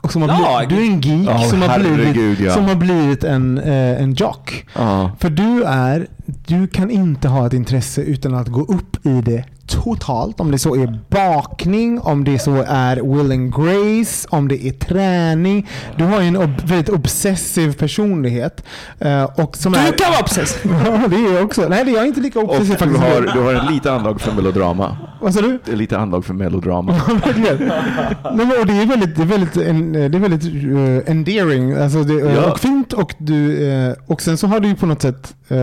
[0.00, 0.68] Och som har Jag?
[0.68, 2.52] blivit, du är en geek Ja, som, har blivit, ja.
[2.52, 4.66] som har blivit en, eh, en jock.
[4.74, 5.10] Ja.
[5.20, 6.06] För du är,
[6.46, 10.40] du kan inte ha ett intresse utan att gå upp i det totalt.
[10.40, 14.70] Om det så är bakning, om det så är will and grace, om det är
[14.72, 15.68] träning.
[15.96, 18.64] Du har ju en ob- väldigt obsessiv personlighet.
[18.98, 20.72] eh, och som Du är, kan vara obsessiv!
[20.84, 21.68] Ja, det är jag också.
[21.68, 23.02] Nej, det är jag inte lika Och obsessiv du faktiskt.
[23.02, 24.96] har, du har en lite anlag för melodrama.
[25.24, 25.58] Vad sa du?
[25.74, 26.92] Lite anlag för melodrama.
[27.36, 31.72] Nej, men, och det är väldigt, det är väldigt, en, det är väldigt uh, endearing
[31.74, 32.50] alltså det, Ja.
[32.52, 32.92] och fint.
[32.92, 35.56] Och, du, eh, och sen så har du ju på något sätt eh,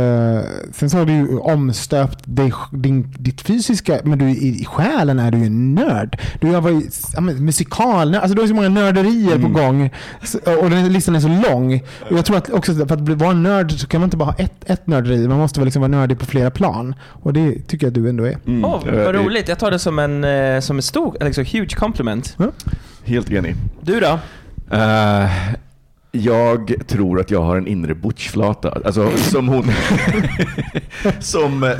[0.73, 5.19] sen så har du ju omstöpt dig, din, ditt fysiska, men du, i, i själen
[5.19, 6.19] är du ju en nörd.
[6.41, 9.89] Du har varit ja, musikal, alltså du har så många nörderier på gång.
[10.63, 11.75] Och den listan är så lång.
[12.09, 14.25] Och jag tror att också för att bli- vara nörd så kan man inte bara
[14.25, 15.27] ha ett, ett nörderi.
[15.27, 16.95] Man måste väl liksom vara nördig på flera plan.
[17.07, 18.37] Och det tycker jag att du ändå är.
[18.47, 18.65] Mm.
[18.65, 19.49] Åh, Eh, vad roligt.
[19.51, 22.37] Jag tar det som en, eh, som en stor, liksom huge compliment.
[23.03, 23.55] Helt enig.
[23.81, 24.19] Du då?
[24.77, 25.29] Eh,
[26.11, 28.77] jag tror att jag har en inre butchflata.
[28.85, 29.63] Alltså som hon...
[31.19, 31.63] som...
[31.63, 31.77] eh, eh,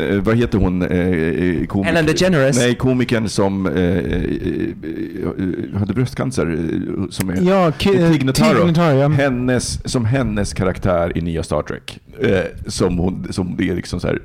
[0.00, 0.82] eh, eh, vad heter hon?
[0.82, 2.56] Uh, komik- Ellen DeGeneres?
[2.58, 6.46] Nej, komikern som eh, eh, eh, hade bröstcancer.
[6.46, 8.56] eh, Som är, Ja, Ki- Tig Notaro.
[8.58, 9.08] Tig Notaro, ja.
[9.08, 11.98] hennes, som hennes karaktär i nya Star Trek.
[12.20, 14.18] Eh, som, hon, som det är liksom så här...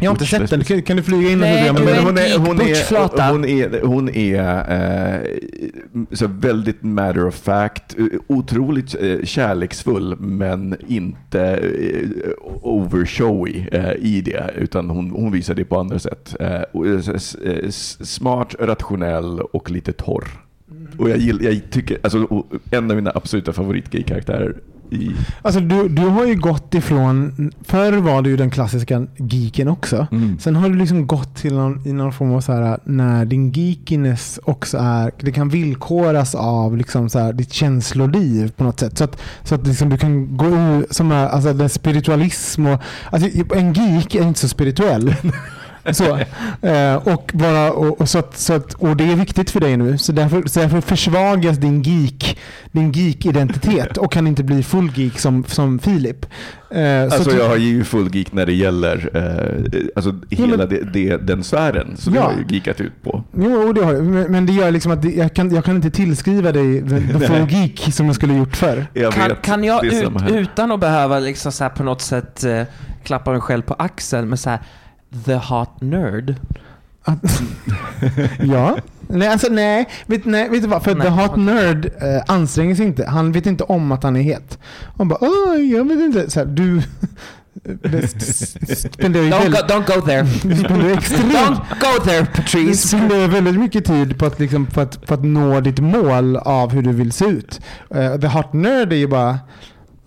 [0.00, 0.64] Jag har inte butch- sett den.
[0.64, 3.82] Kan, kan du flyga in Nej, och du men, hon är, hon är, hon är,
[3.82, 5.26] hon är eh,
[6.12, 12.30] så väldigt matter of fact, eh, otroligt eh, kärleksfull men inte eh,
[12.62, 16.36] overshowy eh, i det, utan hon, hon visar det på andra sätt.
[16.40, 17.68] Eh, eh,
[18.02, 20.28] smart, rationell och lite torr.
[20.98, 24.54] Och jag, gill, jag tycker, alltså, en av mina absoluta favoritgay-karaktärer.
[25.42, 27.32] Alltså du, du har ju gått ifrån,
[27.64, 30.06] förr var du ju den klassiska geeken också.
[30.12, 30.38] Mm.
[30.38, 33.52] Sen har du liksom gått till någon, i någon form av så här, när din
[33.52, 38.98] geekiness också är, det kan villkoras av liksom så här, ditt känsloliv på något sätt.
[38.98, 42.80] Så att, så att liksom du kan gå ur, som är, alltså den spiritualism och,
[43.10, 45.14] alltså en geek är inte så spirituell.
[45.94, 46.18] Så,
[46.66, 49.76] eh, och, bara, och, och, så att, så att, och det är viktigt för dig
[49.76, 49.98] nu.
[49.98, 52.38] Så därför, så därför försvagas din geek
[52.72, 56.26] din geek-identitet och kan inte bli full geek som, som Filip.
[56.70, 60.68] Eh, så Alltså jag har ju full geek när det gäller eh, alltså hela men-
[60.68, 62.20] det, det, den sfären som Ja.
[62.20, 63.24] jag har ju geekat ut på.
[63.36, 64.04] Jo, det har jag.
[64.04, 66.88] Men- Men det gör liksom att det, jag, kan, jag kan inte tillskriva dig the,
[67.18, 68.86] the full geek som jag skulle gjort förr.
[68.92, 72.44] Jag Kan, vet, kan jag ut, utan att behöva liksom så här på något sätt
[72.44, 72.62] eh,
[73.04, 74.58] klappa mig själv på axeln med så här
[75.24, 76.34] the hot nerd?
[78.40, 78.78] Ja.
[79.08, 79.88] Nej, alltså nej.
[80.06, 80.82] Vet, nej, vet du vad?
[80.82, 81.44] För Nej, The Hot okej.
[81.44, 83.06] Nerd eh, anstränger sig inte.
[83.06, 84.58] Han vet inte om att han är het.
[84.98, 86.30] Han bara, Åh, jag vet inte.
[86.30, 86.82] Så här, du
[88.76, 90.22] spenderar ju Don't go, don't go there.
[90.42, 92.88] Don't go there Patrice.
[92.88, 96.72] spenderar väldigt mycket tid på att, liksom, på, att, på att nå ditt mål av
[96.72, 97.60] hur du vill se ut.
[97.94, 99.38] Eh, the Hot Nerd är ju bara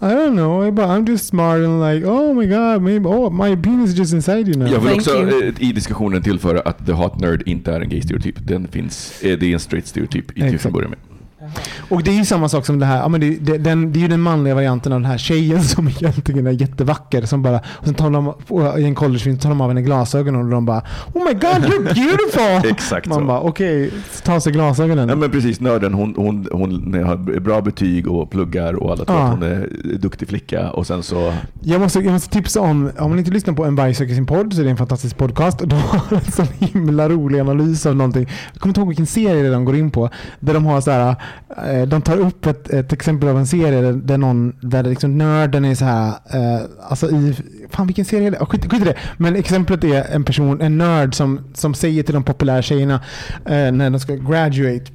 [0.03, 3.29] I don't know, jag bara, I'm just smart and like, oh my god, maybe, oh
[3.31, 4.67] my penis is just inside you now.
[4.67, 5.47] Jag vill Thank också you.
[5.47, 8.35] eh, i diskussionen tillföra att The Hot Nerd inte är en gay-stereotyp.
[8.47, 10.65] Den finns, eh, det är en straight stereotyp i till Exakt.
[10.65, 10.97] att börja med.
[11.89, 13.91] Och det är ju samma sak som det här, ja, men det, är- det, den,
[13.91, 17.21] det är ju den manliga varianten av den här tjejen som egentligen är jättevacker.
[17.25, 18.33] Som bara, och sen tar de,
[18.81, 20.81] i en collegefilm tar de av henne glasögonen och de bara
[21.13, 22.71] Oh my god you're beautiful!
[22.71, 23.25] Exakt Man så.
[23.25, 23.91] bara okej,
[24.23, 25.09] ta av sig glasögonen.
[25.09, 29.17] Ja, men precis, nörden hon, hon, hon har bra betyg och pluggar och alla tror
[29.17, 29.23] Ja.
[29.23, 31.33] att hon är duktig flicka och sen så...
[31.61, 34.25] Jag måste, jag måste tipsa om, om man inte lyssnar på En varg söker sin
[34.25, 35.61] podd så är det en fantastisk podcast.
[35.61, 38.27] Och de har en sån himla rolig analys av någonting.
[38.53, 40.09] Jag kommer inte ihåg vilken serie de går in på.
[40.39, 41.15] Där de har så här,
[41.87, 45.65] de tar upp ett, ett exempel av en serie där, där, någon, där liksom nörden
[45.65, 47.35] är så här, eh, alltså i,
[47.69, 48.37] fan vilken serie är det?
[48.39, 48.95] Oh, skit, skit i det.
[49.17, 52.99] Men exemplet är en person, en nörd som, som säger till de populära tjejerna
[53.45, 54.91] eh, när de ska graduate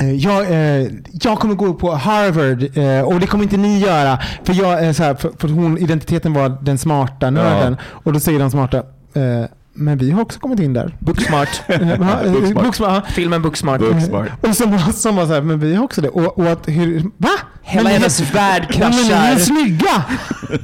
[0.00, 4.18] Eh, Jag, eh, jag kommer gå på Harvard eh, och det kommer inte ni göra.
[4.44, 7.76] För, jag, är så här, för, för hon, identiteten var den smarta nörden.
[7.82, 8.78] Och då säger den smarta,
[9.14, 10.96] eh, men vi har också kommit in där.
[11.00, 11.62] Booksmart.
[11.68, 13.06] Eh, Booksmart.
[13.06, 13.80] Filmen Booksmart.
[13.80, 14.28] Booksmart.
[14.40, 16.08] Och som, som var så här, men vi har också det.
[16.08, 17.30] Och, och att hur, va?
[17.66, 19.36] Hela Men- hennes värld Ja, Men är kraschar.
[19.38, 20.04] snygga!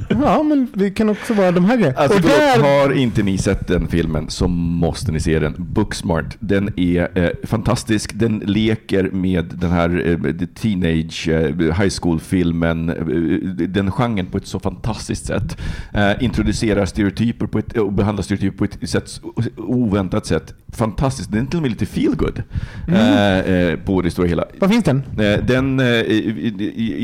[0.09, 1.99] Ja, men vi kan också vara de här grejerna.
[1.99, 5.55] Alltså, och där, har inte ni sett den filmen så måste ni se den.
[5.57, 6.37] Booksmart.
[6.39, 8.11] Den är eh, fantastisk.
[8.13, 14.37] Den leker med den här eh, the teenage eh, high school-filmen, eh, den genren på
[14.37, 15.57] ett så fantastiskt sätt.
[15.93, 19.21] Eh, introducerar stereotyper på ett, och behandlar stereotyper på ett sätt,
[19.57, 20.53] oväntat sätt.
[20.71, 21.31] Fantastiskt.
[21.31, 22.43] Den är till och med lite feel good
[22.87, 24.45] eh, eh, på det stora hela.
[24.59, 25.03] var finns den?
[25.19, 25.79] Eh, den...
[25.79, 25.85] Eh,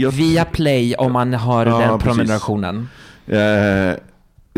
[0.02, 2.90] jag, Via Play om man har Ja, den prenumerationen.
[3.28, 3.96] Eh,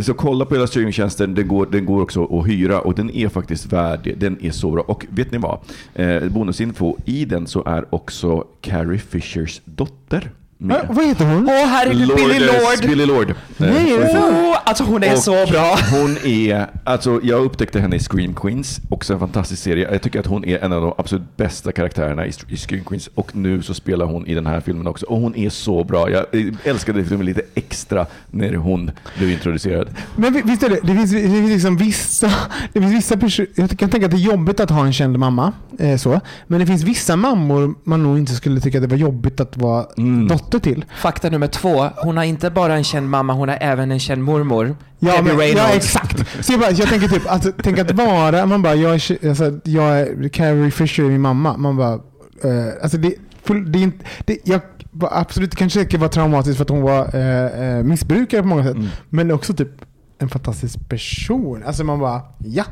[0.01, 3.29] så kolla på hela streamingtjänsten, den går, den går också att hyra och den är
[3.29, 4.13] faktiskt värd.
[4.17, 4.83] Den är så bra.
[4.83, 5.59] Och vet ni vad?
[5.93, 10.77] Eh, bonusinfo, i den så är också Carrie Fishers dotter med.
[10.87, 11.49] Va, vad heter hon?
[11.49, 12.89] Åh herregud, Billy Lourdes- Lord!
[12.89, 13.33] Billy Lord.
[13.57, 13.93] Nej?
[13.93, 15.77] Oh, alltså hon är Och så bra.
[15.91, 19.87] Hon är, alltså jag upptäckte henne i Scream Queens, också en fantastisk serie.
[19.91, 23.09] Jag tycker att hon är en av de absolut bästa karaktärerna i, i Scream Queens
[23.15, 25.05] och nu så spelar hon i den här filmen också.
[25.05, 26.09] Och hon är så bra.
[26.09, 29.89] Jag eh, älskade filmen lite extra när hon blev introducerad.
[30.15, 32.31] Men vi- visst är det, det finns, det finns liksom vissa,
[32.73, 35.19] det finns vissa personer, jag kan tänka att det är jobbigt att ha en känd
[35.19, 35.53] mamma.
[35.79, 36.21] Eh, så.
[36.47, 39.57] Men det finns vissa mammor man nog inte skulle tycka att det var jobbigt att
[39.57, 40.27] vara Mm.
[40.27, 40.85] dotter till.
[40.95, 41.89] Fakta nummer två.
[41.97, 44.75] Hon har inte bara en känd mamma, hon har även en känd mormor.
[44.99, 45.69] Ja, Debbie men, Reynolds.
[45.69, 46.45] ja exakt.
[46.45, 49.59] Så jag, bara, jag tänker typ, alltså, tänk att vara, man bara, jag är, alltså,
[49.63, 51.57] jag är, Carrie Fisher min mamma.
[51.57, 51.93] Man bara,
[52.43, 53.13] eh, alltså det,
[53.65, 57.15] det är inte, det, jag var absolut, kanske det var traumatiskt för att hon var
[57.15, 58.75] eh, eh, missbrukare på många sätt.
[58.75, 58.87] Mm.
[59.09, 59.71] Men också typ
[60.19, 61.63] en fantastisk person.
[61.63, 62.63] Alltså man bara, ja,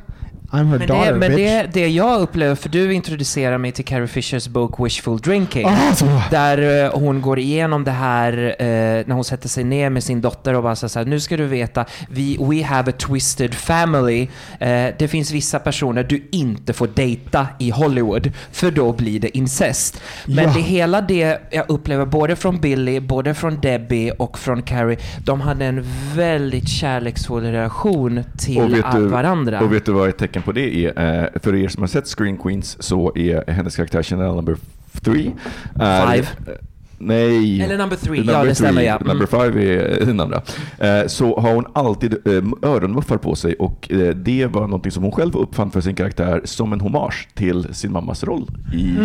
[0.52, 1.38] I'm her Men, daughter det, men bitch.
[1.40, 5.64] det, det jag upplever, för du introducerar mig till Carrie Fishers bok Wishful Drinking.
[5.64, 6.24] Bra.
[6.32, 8.66] Där eh, hon går igenom det här eh,
[9.08, 11.86] när hon sätter sig ner med sin dotter och bara här, nu ska du veta,
[12.10, 14.28] vi, we have a twisted family.
[14.60, 19.38] Eh, det finns vissa personer du inte får dejta i Hollywood, för då blir det
[19.38, 20.02] incest.
[20.26, 20.54] Men Ja.
[20.54, 25.42] det hela det jag upplever både från Billy, både från Debbie och från Carrie, de
[25.42, 29.60] hade en väldigt kärleksfull relation till varandra.
[29.60, 31.22] och vet du vad tecken på det är?
[31.24, 34.58] Eh, för er som har sett Screen Queens så är hennes karaktär Chanel number
[35.02, 35.32] three.
[35.80, 36.28] Är, Five.
[36.48, 36.54] eh,
[37.00, 37.62] Nej.
[37.62, 38.96] Eller number three, Number ja det stämmer ja.
[38.96, 39.08] Mm.
[39.08, 40.42] Number five är den andra.
[40.78, 45.04] Eh, så har hon alltid eh, öronmuffar på sig och eh, det var någonting som
[45.04, 48.96] hon själv uppfann för sin karaktär som en hommage till sin mammas roll i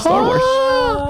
[0.00, 1.09] Star Wars.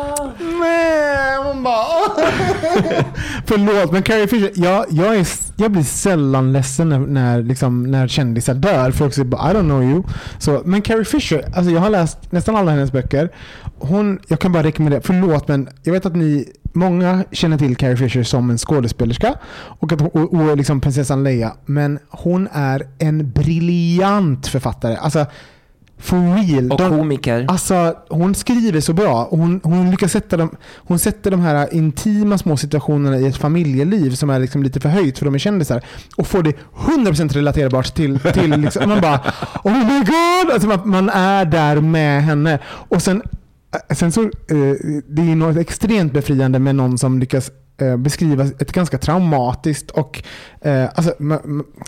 [1.62, 1.74] Bara...
[3.46, 8.08] Förlåt, men Carrie Fisher, jag, jag, är, jag blir sällan ledsen när, när, liksom, när
[8.08, 8.90] kändisar dör.
[8.90, 10.02] Folk säger bara I don't know you.
[10.38, 13.30] Så, men Carrie Fisher, alltså jag har läst nästan alla hennes böcker.
[13.78, 17.96] Hon, jag kan bara rekommendera, förlåt men jag vet att ni, många känner till Carrie
[17.96, 21.52] Fisher som en skådespelerska och, att, och, och liksom prinsessan Leia.
[21.66, 24.96] Men hon är en briljant författare.
[24.96, 25.26] Alltså,
[26.00, 26.72] for real.
[26.72, 27.44] Och De- komiker.
[27.48, 29.28] Alltså, hon skriver så bra.
[29.30, 34.10] Hon, hon lyckas sätta dem, hon sätter de här intima små situationerna i ett familjeliv
[34.10, 35.82] som är liksom lite förhöjt för de är kändisar.
[36.16, 39.20] Och får det 100% relaterbart till, till liksom, man bara
[39.64, 40.52] Oh my god!
[40.52, 42.58] Alltså man, man är där med henne.
[42.64, 43.22] Och sen,
[43.88, 44.28] eh, sen så, eh,
[45.08, 50.22] det är något extremt befriande med någon som lyckas eh, beskriva ett ganska traumatiskt och
[50.60, 51.14] eh, alltså,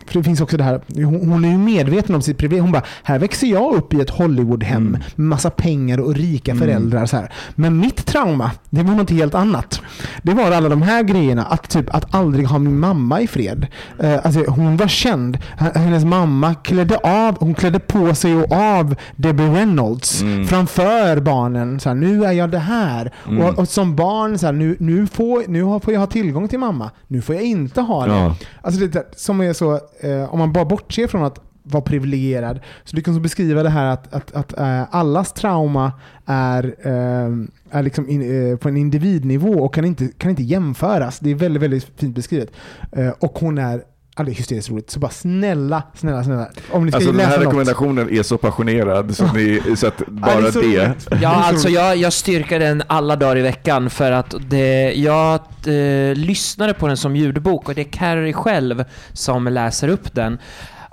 [0.06, 2.64] för det finns också det här, hon, hon är ju medveten om sitt privilegium.
[2.64, 7.06] Hon bara, här växer jag upp i ett Hollywoodhem med massa pengar och rika föräldrar.
[7.06, 7.32] Så här.
[7.54, 9.80] Men mitt trauma, det var något helt annat.
[10.22, 13.66] Det var alla de här grejerna, att, typ, att aldrig ha min mamma i fred.
[13.98, 15.38] Eh, alltså, hon var känd.
[15.56, 21.80] Hennes mamma klädde av, hon klädde på sig och av Debbie Reynolds framför barnen.
[21.80, 23.12] Så här, nu är jag det här.
[23.40, 26.58] Och, och som barn, så här, nu, nu, får, nu får jag ha tillgång till
[26.58, 26.90] mamma.
[27.06, 28.12] Nu får jag inte ha det.
[28.12, 28.36] Ja.
[28.62, 32.60] Alltså det där, som är så, eh, om man bara bortser från att vara privilegierad.
[32.84, 35.92] Så lyckas hon beskriva det här att, att, att eh, allas trauma
[36.26, 37.32] är, eh,
[37.70, 41.18] är liksom in, eh, på en individnivå och kan inte, kan inte jämföras.
[41.18, 42.50] Det är väldigt, väldigt fint beskrivet.
[42.92, 43.82] Eh, och hon är
[44.16, 44.90] Ja, det är hysteriskt roligt.
[44.90, 46.48] Så bara snälla, snälla, snälla.
[46.70, 47.46] Om ni ska Alltså den här något.
[47.46, 50.66] rekommendationen är så passionerad så, ni, så att bara det är så det.
[50.86, 51.08] roligt.
[51.10, 54.34] Ja, Det är så alltså jag, jag styrker den alla dagar i veckan för att
[54.50, 55.34] det, jag
[55.66, 60.38] eh, lyssnade på den som ljudbok och det är Carrie själv som läser upp den.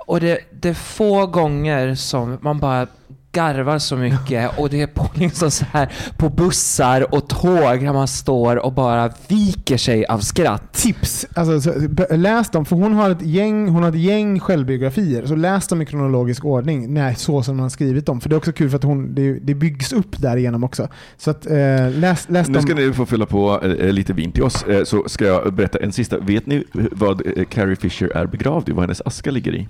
[0.06, 2.86] Och det, det är få gånger som man bara
[3.32, 7.92] garvar så mycket och det är på, liksom så här, på bussar och tåg där
[7.92, 10.72] man står och bara viker sig av skratt.
[10.72, 11.26] tips.
[11.34, 15.26] Alltså, så, läs dem, för hon har ett gäng, hon har ett gäng självbiografier.
[15.26, 18.20] Så läs dem i kronologisk ordning, nej, så som hon har skrivit dem.
[18.20, 20.88] För det är också kul för att hon, det, det byggs upp därigenom också.
[21.16, 22.62] Så att, eh, läs, läs Nu dem.
[22.62, 25.78] ska ni få fylla på eh, lite vin till oss, eh, så ska jag berätta
[25.78, 26.18] en sista.
[26.18, 29.68] Vet ni vad eh, Carrie Fisher är begravd i, vad hennes aska ligger i?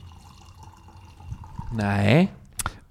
[1.75, 2.33] Nej.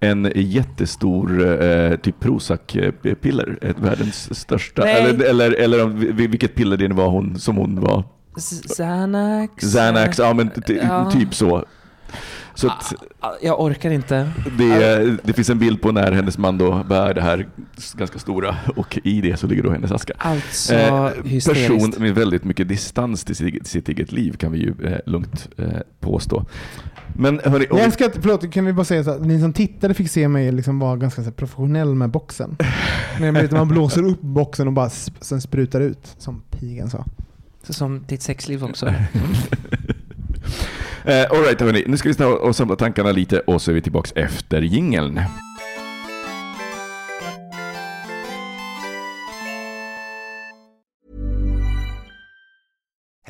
[0.00, 4.82] En jättestor eh, typ Prozac-piller, ett världens största.
[4.84, 4.94] Nej.
[5.02, 8.04] Eller, eller, eller om, vilket piller det var hon, som hon var.
[8.68, 9.64] Xanax?
[9.64, 11.10] Xanax, ja men ty- Ja.
[11.10, 11.64] typ så.
[12.60, 14.30] Så att Ah, Jag orkar inte.
[14.58, 17.48] det, det finns en bild på när hennes man då bär det här
[17.96, 20.12] ganska stora och i det så ligger då hennes aska.
[20.18, 21.68] Alltså Eh, hysteriskt.
[21.68, 25.48] person med väldigt mycket distans till sitt, sitt eget liv kan vi ju eh, lugnt
[25.56, 25.64] eh,
[26.00, 26.44] påstå.
[27.16, 29.52] Men hörni, om Jag älskar att, förlåt, kan vi bara säga så att ni som
[29.52, 32.56] tittade fick se mig liksom vara ganska så professionell med boxen.
[33.50, 37.04] Man blåser upp boxen och bara sp- sen sprutar ut, som pigan sa.
[37.62, 38.94] Så som ditt sexliv också.
[41.04, 41.84] Eh, Alright hörni.
[41.86, 45.20] Nu ska vi snabbt och samla tankarna lite och så är vi tillbaks efter jingeln.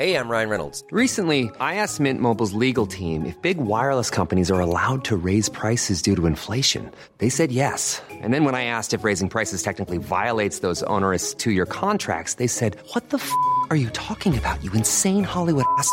[0.00, 0.82] Hej, jag Ryan Reynolds.
[0.92, 5.50] Recently, I asked Mint Mobile's legal team if big wireless companies are allowed to raise
[5.50, 6.90] prices due to inflation.
[7.18, 8.02] They said yes.
[8.22, 12.34] And then when I asked if raising prices technically violates those onerous two year contracts,
[12.34, 13.30] they said, What the f
[13.68, 15.92] are you talking about, you insane Hollywood ass?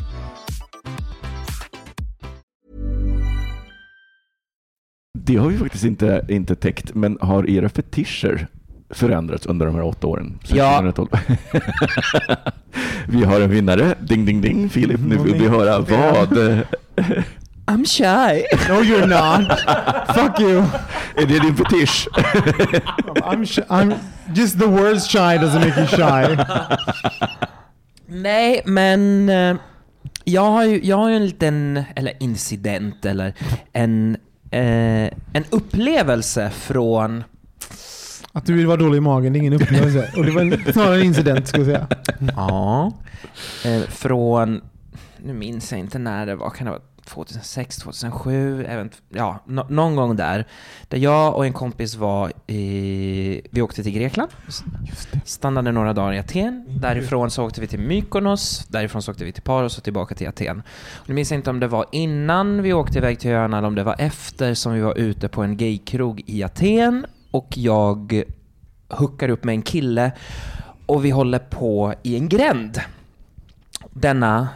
[5.23, 8.47] Det har vi faktiskt inte, inte täckt, men har era fetischer
[8.89, 10.39] förändrats under de här åtta åren?
[10.47, 10.77] Ja.
[10.79, 11.07] 2012?
[13.07, 13.95] vi har en vinnare.
[13.99, 14.69] Ding, ding, ding.
[14.69, 16.31] Filip, nu vill vi höra vad.
[17.65, 18.43] I'm shy.
[18.69, 19.59] No you're not.
[20.15, 20.63] Fuck you.
[21.15, 22.07] Är det din fetisch?
[23.15, 23.93] I'm, sh- I'm
[24.35, 26.37] just the words shy doesn't make you shy.
[28.07, 29.55] Nej, men eh,
[30.23, 33.33] jag har ju jag har ju en liten, eller incident, eller
[33.73, 34.17] en,
[34.51, 37.23] eh, en upplevelse från
[38.31, 40.11] Att du vill vara dålig i magen, det är ingen upplevelse.
[40.17, 41.87] Och det var en, snarare en incident skulle jag säga.
[42.37, 42.91] Ja.
[43.65, 44.61] Eh, från,
[45.17, 46.81] nu minns jag inte när det var, kan det vara
[47.13, 50.47] 2006, 2007, även, ja, nå- någon gång där.
[50.87, 54.31] Där jag och en kompis var i, vi åkte till Grekland,
[55.25, 56.65] stannade några dagar i Aten.
[56.81, 60.27] Därifrån så åkte vi till Mykonos, därifrån så åkte vi till Paros och tillbaka till
[60.27, 60.63] Aten.
[61.05, 63.75] Nu minns jag inte om det var innan vi åkte iväg till öarna eller om
[63.75, 68.23] det var efter som vi var ute på en gaykrog i Aten och jag
[68.89, 70.11] hookar upp med en kille
[70.85, 72.81] och vi håller på i en gränd
[73.93, 74.47] denna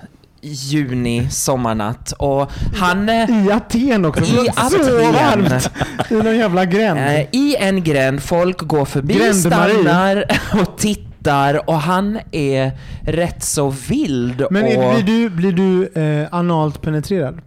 [0.53, 4.23] juni sommarnatt och han eh, I Aten också.
[4.23, 5.13] I så Aten.
[5.13, 5.69] varmt.
[6.09, 6.99] I någon jävla gränd.
[6.99, 10.25] eh, i en gränd, folk går förbi, stannar
[10.61, 12.71] och tittar och han är
[13.01, 17.41] rätt så vild Men och blir du, blir du eh, analt penetrerad?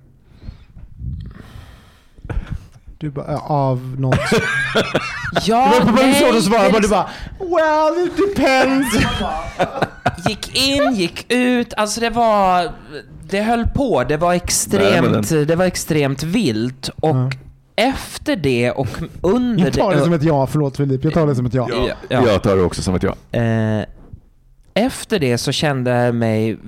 [3.01, 4.19] Du bara, av något.
[5.45, 6.79] Ja, det var bara svårt att svara det på.
[6.79, 8.97] Du bara, well it depends.
[10.29, 11.75] gick in, gick ut.
[11.77, 12.73] Alltså det var...
[13.31, 14.05] Det höll på.
[14.05, 16.89] Det var extremt, det var extremt vilt.
[16.89, 17.31] Och Ja.
[17.77, 18.89] efter det och
[19.21, 21.05] under Jag tar det som ett ja, förlåt Filip.
[21.05, 21.69] Jag tar det som ett ja.
[21.71, 22.27] Ja, ja.
[22.27, 23.39] Jag tar det också som ett ja.
[23.39, 23.85] Eh,
[24.75, 26.59] efter det så kände jag mig...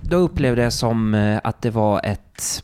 [0.00, 2.62] Då upplevde jag som eh, att det var ett...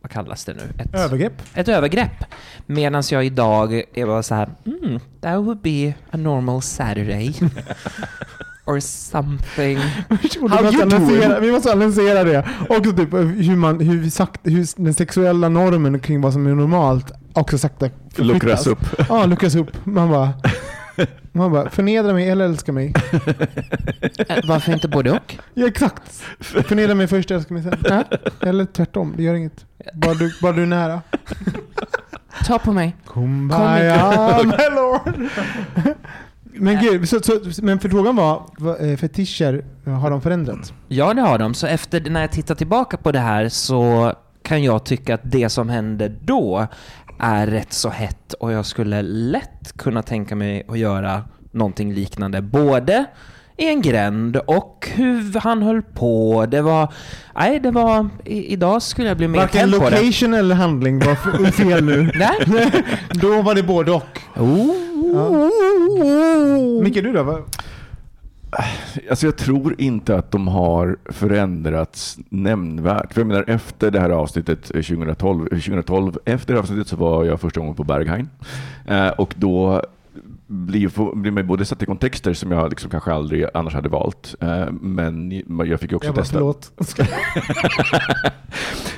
[0.00, 0.82] Vad kallas det nu?
[0.82, 1.42] Ett Övergrepp.
[1.54, 2.24] ett övergrepp.
[2.66, 7.34] Medan jag idag är bara så här, mm, that would be a normal Saturday.
[8.68, 9.78] Or something.
[10.08, 10.92] How vi, måste you doing?
[10.92, 12.48] analysera, vi måste analysera det.
[12.68, 16.54] Och typ hur, man, hur, vi sagt, hur den sexuella normen kring vad som är
[16.54, 18.78] normalt också sakta Luckras upp.
[19.08, 19.86] Ja, luckras upp.
[19.86, 20.32] Man bara,
[21.32, 22.94] man bara, förnedra mig eller älska mig.
[24.28, 25.36] Eh, Varför inte både och?
[25.54, 26.22] Ja, exakt.
[26.40, 27.78] Förnedra mig först, älska mig sen.
[27.84, 28.04] Ja.
[28.48, 29.64] Eller tvärtom, det gör inget.
[29.94, 31.02] Bara du, bara du är nära.
[32.46, 32.96] Ta på mig.
[33.06, 35.28] Kumbaya, my lord.
[36.60, 38.46] Men gud, så, så, men för frågan var,
[38.80, 40.72] eh, fetischer, har de förändrats?
[40.88, 41.54] Ja, det har de.
[41.54, 45.48] Så efter, när jag tittar tillbaka på det här så kan jag tycka att det
[45.48, 46.66] som hände då
[47.18, 52.42] är rätt så hett och jag skulle lätt kunna tänka mig att göra någonting liknande.
[52.42, 53.04] Både
[53.58, 56.46] i en gränd och hur han höll på.
[56.48, 56.92] Det var...
[57.36, 58.08] Nej, det var...
[58.24, 59.90] I, idag skulle jag bli mer Varken på det.
[60.00, 61.14] location eller handling var
[61.50, 62.10] fel nu.
[62.18, 62.72] Nej.
[63.12, 64.20] Då var det både och.
[64.36, 64.74] Oh.
[66.82, 67.44] Micke, du då?
[69.10, 73.12] Alltså jag tror inte att de har förändrats nämnvärt.
[73.14, 76.96] För jag menar efter det här avsnittet eh, 2012, 2012 efter det här avsnittet så
[76.96, 78.28] var jag första gången på Berghain.
[78.86, 79.82] Eh, och då
[80.48, 84.34] blir, blir man både satt i kontexter som jag liksom kanske aldrig annars hade valt.
[84.40, 86.38] Eh, men jag fick ju också Jag bara, testa.
[86.38, 86.72] förlåt.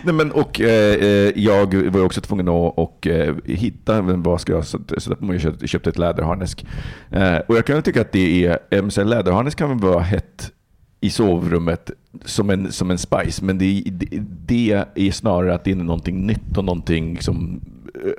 [0.04, 4.52] Nej, men, och, eh, eh, jag var också tvungen att och, eh, hitta vad ska
[4.52, 5.34] jag sätta på mig.
[5.34, 6.66] Jag köpte, köpte ett läderharnesk.
[7.10, 10.52] Eh, och jag kan tycka att det är, läderharnesk kan väl vara hett
[11.00, 11.90] i sovrummet
[12.24, 16.26] som en, som en spice, men det, det, det är snarare att det är någonting
[16.26, 17.60] nytt och någonting liksom,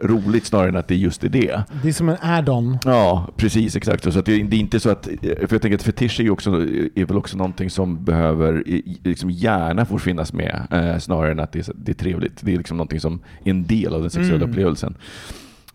[0.03, 1.63] roligt snarare än att det just är det.
[1.83, 2.77] Det är som en add-on.
[2.85, 4.13] Ja, precis exakt.
[4.13, 6.51] Så att det, är inte så att, för jag tänker att fetisch är, också,
[6.95, 8.63] är väl också någonting som behöver,
[9.03, 12.37] liksom gärna får finnas med, eh, snarare än att det är, det är trevligt.
[12.41, 14.49] Det är liksom någonting som är en del av den sexuella Mm.
[14.49, 14.95] upplevelsen.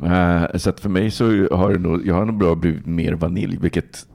[0.05, 1.25] Eh, så att för mig så
[1.57, 4.07] har det nog, jag har nog blivit mer vanilj, vilket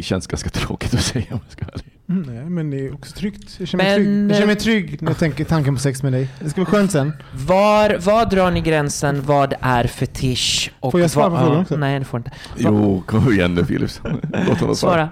[0.00, 1.97] känns ganska tråkigt att säga om jag ska vara ärlig.
[2.10, 3.56] Mm, nej, men det är också tryggt.
[3.58, 4.30] Jag känner mig, Men, trygg.
[4.30, 6.28] Jag känner mig trygg när jag tänker tanken på sex med dig.
[6.40, 7.12] Det ska vara skönt sen.
[7.46, 9.22] Var, var drar ni gränsen?
[9.22, 10.72] Vad är fetisch?
[10.80, 11.76] Och Får jag svara på frågan också?
[11.76, 12.30] Nej, det får inte.
[12.56, 14.00] Jo, kom igen nu Philips.
[14.48, 15.08] Låt honom Svara.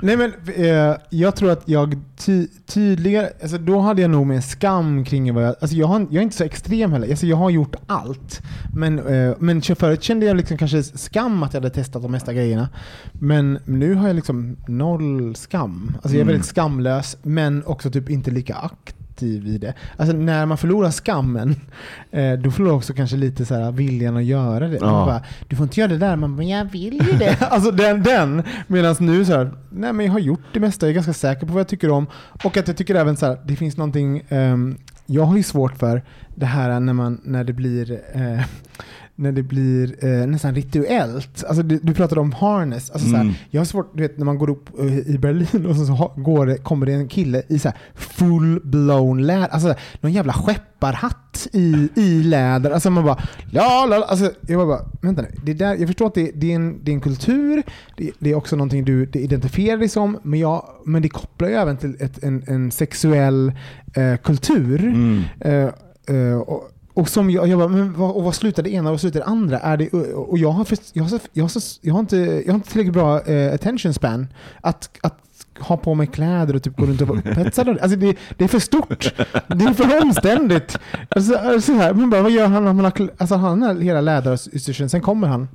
[0.00, 4.40] Nej men eh, jag tror att jag ty tydligare, alltså då hade jag nog mer
[4.40, 7.36] skam kring vad jag, alltså jag, har, jag är inte så extrem heller, alltså jag
[7.36, 8.40] har gjort allt.
[8.74, 12.32] Men, eh, men förut kände jag liksom kanske skam att jag hade testat de mesta
[12.32, 12.68] grejerna.
[13.12, 15.92] Men nu har jag liksom noll skam.
[16.02, 16.37] Alltså jag är Mm.
[16.38, 19.74] Väldigt skamlös men också typ inte lika aktiv i det.
[19.96, 21.56] Alltså när man förlorar skammen,
[22.10, 24.78] eh, då förlorar också kanske lite så här viljan att göra det.
[24.80, 24.90] Ja.
[24.90, 27.42] Man bara, du får inte göra det där, man bara, jag vill ju det.
[27.50, 28.42] alltså den, den.
[28.66, 31.46] Medan nu så här, nej men jag har gjort det mesta, jag är ganska säker
[31.46, 32.06] på vad jag tycker om.
[32.44, 35.76] Och att jag tycker även så här, det finns någonting, ehm, jag har ju svårt
[35.76, 36.02] för
[36.34, 38.44] det här när, man, när det blir eh,
[39.20, 41.44] när det blir eh, nästan rituellt.
[41.48, 42.90] Alltså, du, du pratade om harness.
[42.90, 43.26] Alltså, så Mm.
[43.28, 45.86] här, jag har svårt, du vet när man går upp eh, i Berlin och så,
[45.86, 49.74] så ha- går det, kommer det en kille i så här full blown läder, alltså
[50.00, 52.70] någon jävla skepparhatt i, i läder.
[52.70, 53.18] Alltså man bara,
[53.52, 53.96] la, la.
[53.96, 55.28] Alltså, jag bara, vänta nu.
[55.44, 57.62] Det där, jag förstår att det, det, är, en, det är en kultur,
[57.96, 61.54] det, det är också någonting du identifierar dig som, men, jag, men det kopplar ju
[61.54, 63.52] även till ett, en, en sexuell
[63.94, 64.84] eh, kultur.
[64.84, 65.22] Mm.
[65.40, 65.68] Eh,
[66.16, 68.92] eh, och, och som jag, jag bara, men vad, och vad slutar det ena och
[68.92, 69.58] vad slutar det andra?
[69.58, 72.70] Är det, och jag har, jag, har, jag, har, jag, har inte, jag har inte
[72.70, 74.26] tillräckligt bra eh, attention span
[74.60, 75.18] att, att
[75.58, 77.68] ha på mig kläder och typ gå runt och vara upphetsad.
[77.68, 79.14] Alltså det, det är för stort.
[79.46, 80.78] Det är för omständigt.
[81.08, 84.00] Alltså, alltså här, men bara, vad gör han om han har, alltså han har hela
[84.00, 85.48] läderutstyrseln, sen kommer han.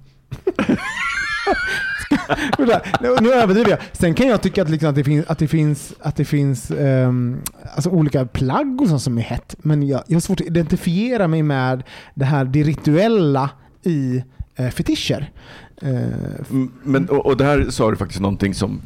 [3.21, 3.79] Nu- överdriver jag.
[3.91, 6.71] Sen kan jag tycka att, liksom att det finns, att det finns, att det finns
[6.71, 7.41] um,
[7.75, 9.55] alltså olika plagg och sånt som är hett.
[9.59, 13.49] Men jag, jag har svårt att identifiera mig med det här det rituella
[13.83, 14.23] i
[14.55, 15.31] eh, fetischer.
[15.81, 15.89] Eh,
[16.49, 18.81] mm, Men, och, och där sa du faktiskt någonting som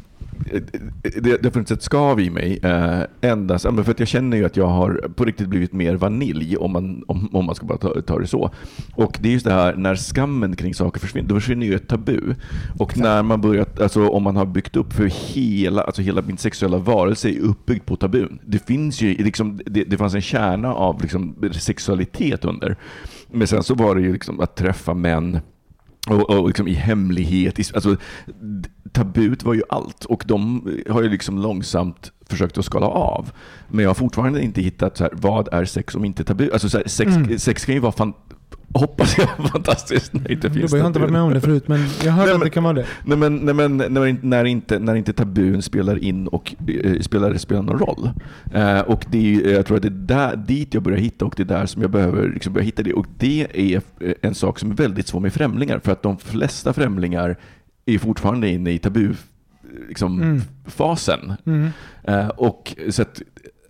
[1.02, 2.58] det, det har funnits ett skav i mig.
[2.62, 6.56] Eh, endast, för att jag känner ju att jag har på riktigt blivit mer vanilj
[6.56, 8.50] om man, om, om man ska bara ta, ta det så.
[8.94, 11.88] Och det är just det här när skammen kring saker försvinner, då försvinner ju ett
[11.88, 12.34] tabu.
[12.78, 16.38] Och när man börjar, alltså om man har byggt upp för hela, alltså hela min
[16.38, 18.38] sexuella varelse är uppbyggd på tabun.
[18.44, 22.76] Det finns ju, liksom, det, det fanns en kärna av liksom, sexualitet under.
[23.30, 25.40] Men sen så var det ju liksom att träffa män
[26.06, 27.58] och, och liksom i hemlighet.
[27.58, 27.96] i- Alltså,
[28.92, 33.32] tabut var ju allt och de har ju liksom långsamt försökt att skala av.
[33.68, 36.50] Men jag har fortfarande inte hittat så här, vad är sex om inte tabu?
[36.52, 37.38] Alltså så här, sex, Mm.
[37.38, 38.12] sex kan ju vara fan,
[38.74, 41.68] hoppas jag, fantastiskt när det inte finns Jag har inte varit med om det förut,
[41.68, 42.86] men jag Nej, att det kan vara det.
[43.04, 46.54] Nej, men, nej, men när, inte- när, inte, när inte tabun spelar in och
[46.84, 48.10] eh, spelar, spelar någon roll.
[48.54, 51.34] Eh, och det är, jag tror att det är där, dit jag börjar hitta och
[51.36, 52.92] det är där som jag behöver liksom börja hitta det.
[52.92, 55.78] Och det är eh, en sak som är väldigt svår med främlingar.
[55.78, 57.36] För att de flesta främlingar
[57.86, 59.14] är fortfarande inne i tabu
[59.88, 60.42] liksom, Mm.
[60.66, 61.32] fasen.
[61.46, 61.68] Mm.
[62.04, 63.22] Eh, och så att,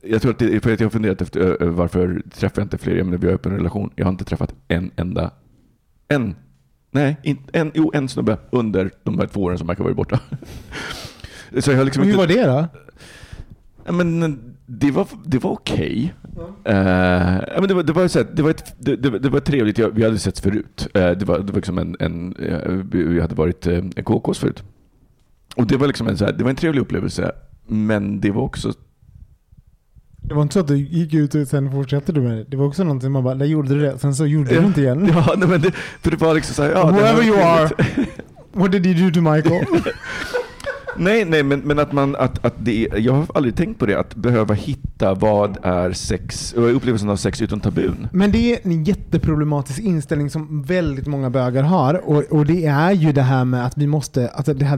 [0.02, 2.78] jag tror att det är för att jag har funderat efter varför träffar jag inte
[2.78, 3.90] fler, men vi har öppen relation.
[3.96, 5.30] Jag har inte träffat en enda,
[6.08, 6.34] en,
[6.90, 10.20] nej, inte, en, jo en snubbe under de här två åren som verkar varit borta.
[11.58, 12.66] Så jag har liksom hur inte, var det då?
[13.84, 16.14] Ja, men det var, det var okej.
[16.64, 16.74] Eh,
[17.46, 19.40] ja, men det, var, det, var så här, det, var ett, det, det, det var
[19.40, 20.88] trevligt, Jag- vi hade setts förut.
[20.94, 24.62] Eh, det, var, det var liksom en, en, eh, vi hade varit en KKs förut.
[25.56, 27.32] Och det var, liksom en, så här, det var en trevlig upplevelse,
[27.66, 28.72] men det var också
[30.28, 32.44] Det var inte så att du gick ut och sen fortsatte du med det.
[32.48, 34.80] Det var också någonting man bara, där gjorde du det, sen så gjorde du inte
[34.80, 35.10] igen.
[35.14, 35.72] Ja, nej, men det,
[36.02, 37.70] för det var liksom så här, ja, Whoever you are.
[38.52, 39.66] What did you do to Michael?
[40.98, 43.86] Nej, nej, men, men att man, att, att det är, jag har aldrig tänkt på
[43.86, 48.08] det, att behöva hitta vad är sex, och upplevelsen av sex utan tabun.
[48.12, 51.94] Men det är en jätteproblematisk inställning som väldigt många bögar har.
[51.94, 54.76] Och, och det är ju det här med att vi måste, alltså det, här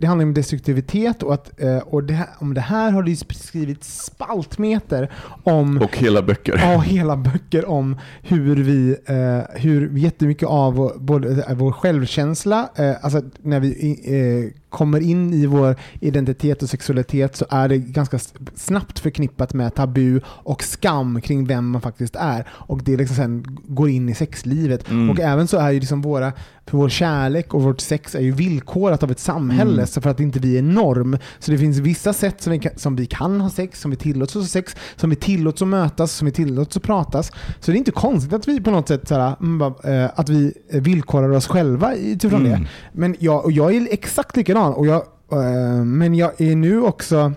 [0.00, 3.10] det handlar om destruktivitet och att eh, och det här, om det här har det
[3.10, 5.10] ju skrivit spaltmeter
[5.44, 6.60] om Och hela böcker.
[6.62, 12.68] Ja, hela böcker om hur vi, eh, hur jättemycket av vår, både, eh, vår självkänsla,
[12.76, 13.72] eh, alltså när vi
[14.04, 18.18] eh, kommer in i vår identitet och sexualitet så är det ganska
[18.54, 22.48] snabbt förknippat med tabu och skam kring vem man faktiskt är.
[22.50, 24.90] Och det liksom sen går in i sexlivet.
[24.90, 25.10] Mm.
[25.10, 26.32] Och även så är ju liksom våra,
[26.66, 29.86] för vår kärlek och vårt sex är ju villkorat av ett samhälle Mm.
[29.86, 31.18] så för att inte vi är norm.
[31.38, 33.96] Så det finns vissa sätt som vi, kan, som vi kan ha sex, som vi
[33.96, 37.32] tillåts ha sex, som vi tillåts att mötas, som vi tillåts att pratas.
[37.60, 40.52] Så det är inte konstigt att vi på något sätt såhär, mm, eh, att vi
[40.70, 42.62] villkorar oss själva utifrån Mm.
[42.62, 42.68] det.
[42.92, 44.72] Men jag, och jag är exakt likadan.
[44.74, 45.02] Och jag,
[45.32, 47.32] eh, men jag är nu också,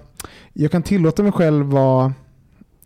[0.53, 2.13] jag kan tillåta mig själv vara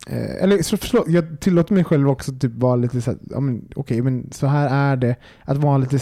[0.08, 3.40] Eh, eller så förlåt, jag tillåter mig själv också typ vara lite så här, ja,
[3.40, 5.16] men, okej okay, men så här är det.
[5.46, 6.00] Att vara lite,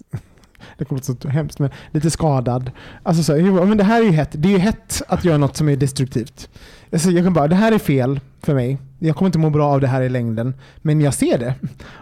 [0.78, 2.70] det kommer att så hemskt, men lite skadad.
[3.02, 4.30] Alltså så här, men det här är ju hett.
[4.32, 6.48] Det är ju hett att göra något som är destruktivt.
[6.94, 8.78] Alltså, jag kan bara, det här är fel för mig.
[8.98, 10.54] Jag kommer inte må bra av det här i längden.
[10.76, 11.54] Men jag ser det.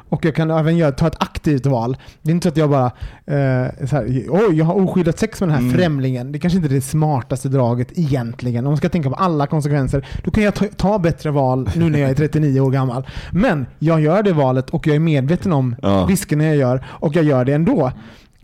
[0.09, 1.97] Och jag kan även göra, ta ett aktivt val.
[2.23, 2.85] Det är inte så att jag bara,
[3.27, 5.75] eh, så här, oj jag har oskyddat sex med den här Mm.
[5.79, 6.33] främlingen.
[6.33, 8.67] Det kanske inte är det smartaste draget egentligen.
[8.67, 10.07] Om man ska tänka på alla konsekvenser.
[10.25, 13.07] Då kan jag ta, ta bättre val nu när jag är 39 år gammal.
[13.33, 16.07] Men jag gör det valet och jag är medveten om Ja.
[16.09, 17.93] riskerna jag gör och jag gör det ändå.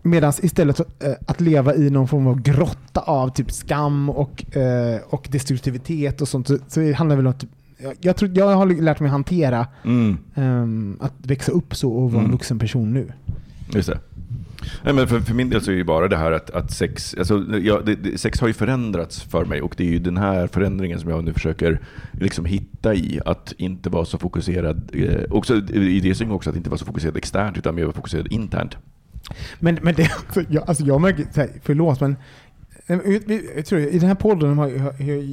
[0.01, 0.85] Medan istället eh,
[1.27, 6.27] att leva i någon form av grotta av typ skam och, eh, och destruktivitet och
[6.27, 7.49] sånt så, det handlar väl om typ,
[8.01, 10.17] jag, tror, jag har lärt mig hantera Mm.
[10.35, 12.31] ehm, att växa upp så och vara en Mm.
[12.31, 13.11] vuxen person nu.
[13.73, 13.99] Just det.
[14.83, 16.71] Nej, men för, för min del så är det ju bara det här att, att
[16.71, 19.99] sex, alltså, ja, det, det, sex har ju förändrats för mig och det är ju
[19.99, 21.79] den här förändringen som jag nu försöker
[22.11, 23.19] liksom hitta i.
[23.25, 26.85] Att inte vara så fokuserad, eh, också, i det syns också att inte vara så
[26.85, 28.77] fokuserad externt utan mer fokuserad internt.
[29.59, 32.15] Men, men det, alltså, jag, alltså jag märker, så här, förlåt men
[33.55, 35.23] jag, tror i den här podden har jag, jag,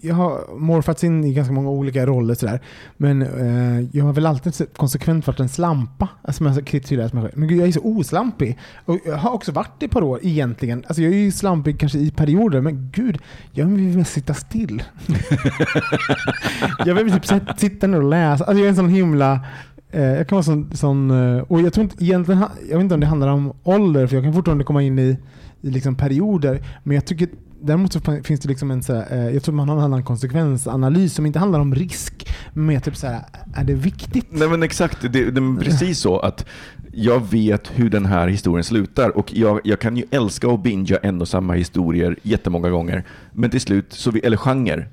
[0.00, 2.60] jag har morfats in i ganska många olika roller sådär.
[2.96, 6.08] Men eh, jag har väl alltid konsekvent varit en slampa.
[6.22, 7.38] Alltså man har alltså, kritiserat mig själv.
[7.38, 8.58] Men gud, jag är så oslampig.
[8.84, 10.84] Och jag har också varit det ett par år egentligen.
[10.86, 13.18] Alltså jag är ju slampig kanske i perioder, men gud,
[13.52, 14.82] jag vill mest sitta still.
[16.86, 18.44] jag vill typ sitta ner och läsa.
[18.44, 19.40] Alltså jag är en sån himla
[19.96, 22.94] Eh, jag kan vara sån, sån eh, och jag tror inte egentligen, jag vet inte
[22.94, 25.18] om det handlar om ålder, för jag kan fortfarande komma in i,
[25.60, 26.62] i liksom perioder.
[26.82, 27.28] Men jag tycker
[27.60, 30.04] Däremot så finns det liksom en så här, eh, jag tror man har en annan
[30.04, 33.22] konsekvensanalys som inte handlar om risk, men mer typ så här,
[33.54, 34.26] är det viktigt?
[34.30, 36.46] Nej men exakt, det, det är precis så att
[36.92, 40.98] jag vet hur den här historien slutar och jag, jag kan ju älska att bingea
[41.02, 43.04] en och samma historier jättemånga gånger.
[43.32, 44.86] Men till slut, så vi, eller genre.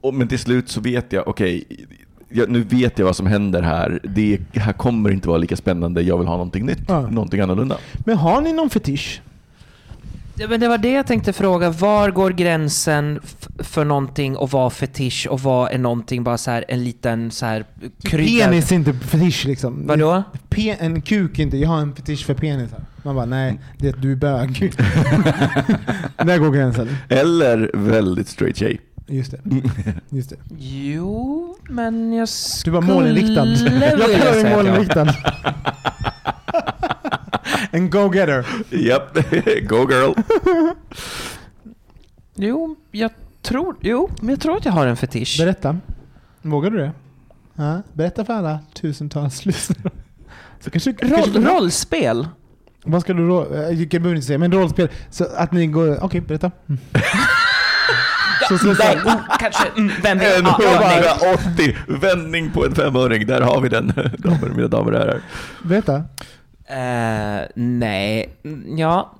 [0.00, 1.64] Och, men till slut så vet jag, okej,
[2.28, 4.00] jag, nu vet jag vad som händer här.
[4.04, 7.00] Det här kommer inte vara lika spännande, jag vill ha någonting nytt, Ja.
[7.00, 7.76] någonting annorlunda.
[7.98, 9.20] Men har ni någon fetisch?
[10.40, 11.70] Ja, men det var det jag tänkte fråga.
[11.70, 13.20] Var går gränsen
[13.58, 17.46] för någonting och vad fetisch och vad är någonting bara så här en liten så
[17.46, 17.64] här
[18.02, 18.44] krydda?
[18.44, 19.86] Penis är inte fetisch liksom.
[19.86, 20.22] Vadå?
[20.50, 22.80] Pe- en kuk inte, jag har en fetisch för penisar.
[23.02, 24.72] Man bara, nej, det är att du är bög.
[26.16, 26.88] Där går gränsen.
[27.08, 28.80] Eller väldigt straight tjej.
[29.08, 29.40] Just det.
[30.16, 30.36] Just det.
[30.58, 32.28] Jo, men jag
[32.64, 33.46] Du var skulle målinriktad.
[33.46, 35.14] Jag kallar dig målinriktad.
[37.70, 38.46] en go-getter.
[38.70, 39.14] Japp,
[39.68, 40.12] go girl.
[42.34, 43.10] Jo, jag
[43.42, 45.36] tror, jo, men jag tror att jag har en fetisch.
[45.38, 45.78] Berätta.
[46.42, 46.92] Vågar du det?
[47.54, 49.90] Ja, berätta för alla tusentals lyssnare.
[50.60, 52.28] Så kanske, kanske Roll, rollspel?
[52.84, 53.46] Vad ska du då?
[53.52, 54.88] Jag behöver inte säga, men rollspel.
[55.10, 56.04] Så att ni går...
[56.04, 56.50] Okej, berätta.
[56.68, 56.80] Mm.
[58.48, 60.28] Så Nej, oh, kanske mm, vändning.
[60.38, 61.04] En Ja, ja, nej.
[61.54, 63.26] 180 vändning på en femöring.
[63.26, 63.86] Där har vi den,
[64.18, 65.20] damer, mina damer och herrar.
[65.62, 65.94] Berätta.
[66.70, 68.34] Eh, nej,
[68.76, 69.12] ja.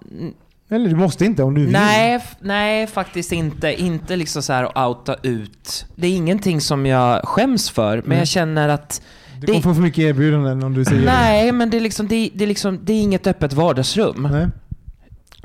[0.70, 1.72] Eller du måste inte om du vill.
[1.72, 3.83] Nej, nej, faktiskt inte.
[3.83, 5.87] Inte liksom så här att outa ut.
[5.95, 8.18] Det är ingenting som jag skäms för, men Mm.
[8.18, 9.03] jag känner att
[9.41, 12.31] Du kommer få för mycket erbjudanden om du säger Nej, men det är liksom, det,
[12.35, 14.22] det är liksom, det är inget öppet vardagsrum.
[14.22, 14.29] det.
[14.31, 14.47] Nej.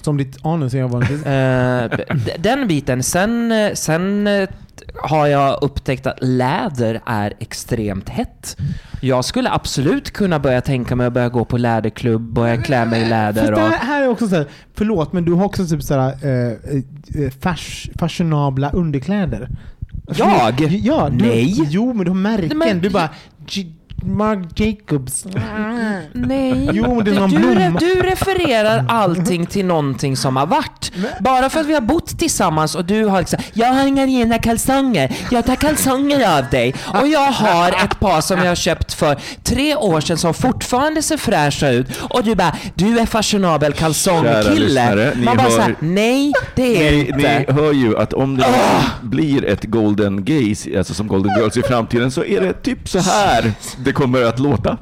[0.04, 1.26] Som ditt anus är vanligtvis.
[1.26, 1.90] Eh,
[2.26, 3.04] d- den biten.
[3.04, 4.50] Sen, eh, sen eh,
[5.04, 8.58] har jag upptäckt att läder är extremt hett.
[9.02, 13.00] Jag skulle absolut kunna börja tänka mig att börja gå på läderklubb, börja klä mig
[13.00, 15.68] i Fast läder det här, här är också så här, förlåt men du har också
[15.68, 16.52] typ såhär eh,
[17.26, 19.50] eh, fas, fashionabla underkläder.
[20.16, 20.62] Jag?
[20.82, 21.56] Ja, du, Nej.
[21.70, 22.58] Jo men du har märken.
[22.58, 23.10] Men- du bara
[24.06, 25.26] Marc Jacobs.
[26.14, 27.80] Nej, Jo, det är någon du, blomma.
[27.80, 30.92] du refererar allting till någonting som har varit.
[31.20, 34.38] Bara för att vi har bott tillsammans och du har liksom, jag har inga rena
[34.38, 36.76] kalsonger, jag tar kalsonger av dig.
[37.02, 41.02] Och jag har ett par som jag har köpt för tre år sedan som fortfarande
[41.02, 41.88] ser fräscha ut.
[42.10, 45.14] Och du bara, du är fashionabel kalsongkille.
[45.16, 47.46] Man bara hör- såhär, nej det är Ni, inte.
[47.48, 48.46] ni hör ju att om det
[49.02, 53.00] blir ett Golden Gaze, alltså som Golden Girls i framtiden, så är det typ så
[53.00, 53.52] här
[53.86, 54.78] det kommer att låta.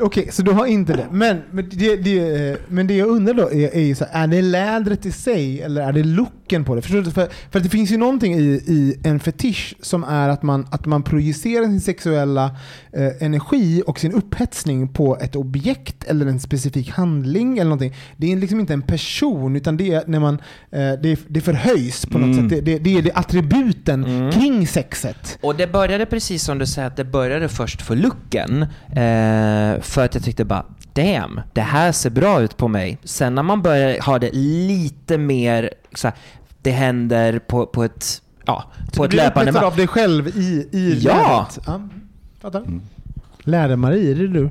[0.00, 1.06] Okej, så du har inte det.
[1.10, 4.24] Men, men, det, det, eh, men det jag undrar då är, är ju så här,
[4.24, 6.02] är det lädret i sig eller är det
[6.44, 6.82] looken på det?
[6.82, 7.10] Förstår du?
[7.10, 10.66] För, för att det finns ju någonting i, i en fetisch som är att man,
[10.70, 12.56] att man projicerar sin sexuella
[12.92, 17.94] eh, energi och sin upphetsning på ett objekt eller en specifik handling eller någonting.
[18.16, 20.34] Det är liksom inte en person utan det är när man
[20.70, 22.50] eh, det, det förhöjs på något Mm.
[22.50, 22.64] sätt.
[22.64, 25.38] Det, det, det är det attributen kring sexet.
[25.42, 28.62] Och det började precis som du säger, att det började först för looken.
[28.88, 32.98] Eh, för att jag tyckte bara, damn, det här ser bra ut på mig.
[33.04, 36.16] Sen när man börjar ha det lite mer, så här,
[36.62, 38.64] det händer på, på ett, ja,
[38.96, 39.64] på Du ett löpande band.
[39.66, 41.14] av dig själv i, i Ja.
[41.16, 41.66] lädret.
[41.66, 41.80] Ja.
[42.40, 42.64] Fattar.
[43.46, 44.50] Läder-Marie, är det du?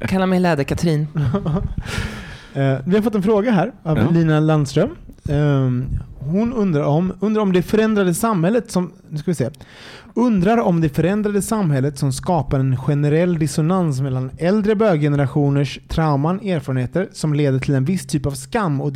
[0.08, 1.06] Kalla mig Läder-Katrin.
[2.54, 4.10] Eh, vi har fått en fråga här av Ja.
[4.10, 4.90] Lina Landström.
[5.28, 5.86] Ehm,
[6.20, 9.50] hon undrar om, undrar om det förändrade samhället som, nu ska vi se.
[10.14, 17.08] Undrar om det förändrade samhället som skapar en generell dissonans mellan äldre böggenerationers trauman, erfarenheter
[17.12, 18.92] som leder till en viss typ av skam och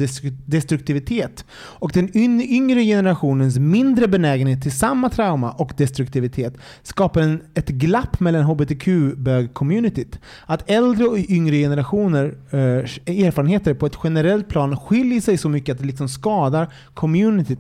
[0.47, 7.68] destruktivitet och den yngre generationens mindre benägenhet till samma trauma och destruktivitet skapar en, ett
[7.68, 10.18] glapp mellan hbtq-bög-communityt.
[10.47, 15.72] Att äldre och yngre generationers eh, erfarenheter på ett generellt plan skiljer sig så mycket
[15.72, 17.14] att det liksom skadar communityt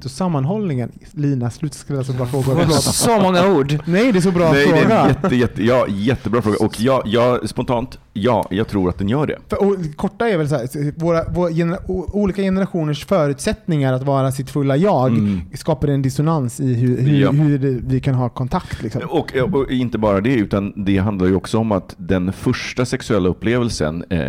[0.04, 0.92] och sammanhållningen.
[1.12, 2.66] Lina, sluta ställa så bra frågor.
[2.80, 3.78] Så många ord.
[3.86, 5.00] Nej, det är så bra Nej, det är fråga.
[5.00, 6.56] en jätte, jätte, ja, jättebra fråga.
[6.60, 9.38] Och ja, ja, spontant, ja, jag tror att den gör det.
[9.48, 14.02] För, och, korta är väl så här, våra, våra genera, o, olika generationers förutsättningar att
[14.02, 15.40] vara sitt fulla jag Mm.
[15.54, 17.30] skapar en dissonans i hur, hur, Ja.
[17.30, 18.82] hur vi kan ha kontakt.
[18.82, 19.02] Liksom.
[19.08, 23.28] Och, och inte bara det, utan det handlar ju också om att den första sexuella
[23.28, 24.28] upplevelsen eh,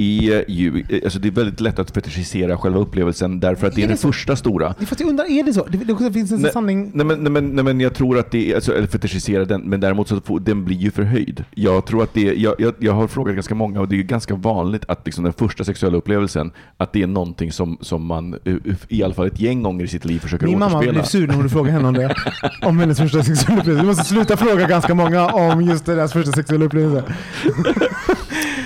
[0.00, 3.80] är ju, eh, alltså det är väldigt lätt att fetischisera själva upplevelsen därför att det
[3.80, 4.08] är, Är det den så?
[4.08, 4.74] första stora.
[4.86, 5.66] Fast jag undrar, är det så?
[5.70, 6.90] Det, det finns en Nej, sanning...
[6.94, 9.60] Nej men, nej, men, nej, men jag tror att det är, alltså, eller fetischisera den,
[9.60, 11.44] men däremot så får, den blir ju förhöjd.
[11.54, 14.02] Jag tror att det är, jag, jag, jag har frågat ganska många och det är
[14.02, 18.34] ganska vanligt att liksom den första sexuella upplevelsen, att det är någonting som, som man
[18.44, 18.54] eh,
[18.88, 20.92] i alla fall ett gäng gånger i sitt liv försöker Min mamma återspela.
[20.92, 22.14] blev sur när du frågade henne om det.
[22.62, 23.82] Om hennes första sexuella upplevelse.
[23.82, 27.04] Du måste sluta fråga ganska många om just deras första sexuella upplevelse.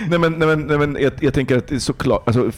[0.08, 2.50] Nej men, nej, men, nej, men jag, jag tänker att det är såklart, alltså,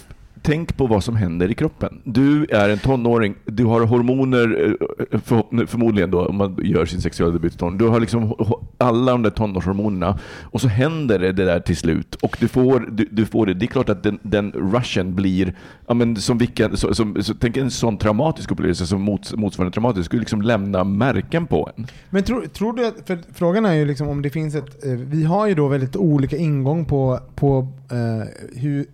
[0.45, 2.01] tänk på vad som händer i kroppen.
[2.05, 6.87] Du är en tonåring, du har hormoner, eh, eh, för, förmodligen då, om man gör
[6.87, 7.79] sin sexuella debut i tonåren.
[7.79, 8.35] Du har liksom
[8.79, 12.15] alla de där tonårshormonerna och så händer det, det där till slut.
[12.15, 13.55] Och du får, du, du får det.
[13.55, 15.55] Det är klart att den, den rushen blir,
[15.87, 19.75] ja, men som vilken, så, som, så, tänk en sån traumatisk upplevelse som mots, motsvarande
[19.75, 21.87] traumatisk, skulle liksom lämna märken på en.
[22.11, 24.91] Men tror, tror du att, för frågan är ju liksom om det finns ett, eh,
[24.93, 28.29] vi har ju då väldigt olika ingång på, på eh,
[28.61, 28.87] hur,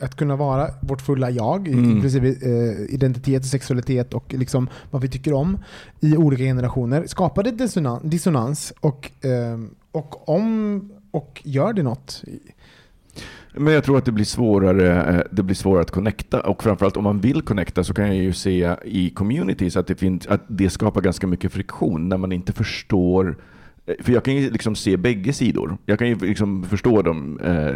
[0.00, 1.90] att kunna vara vårt fulla jag, Mm.
[1.90, 5.58] inklusive eh, identitet och sexualitet och liksom vad vi tycker om
[6.00, 7.06] i olika generationer.
[7.06, 7.50] Skapar det
[8.02, 9.58] dissonans, och, eh,
[9.92, 12.22] och om och gör det något?
[13.54, 16.96] Men jag tror att det blir svårare, eh, det blir svårare att connecta och framförallt
[16.96, 20.42] om man vill connecta så kan jag ju se i communities att det, finns, att
[20.48, 23.34] det skapar ganska mycket friktion när man inte förstår eh,
[23.98, 25.78] för jag kan ju liksom se bägge sidor.
[25.86, 27.74] Jag kan ju liksom förstå dem eh,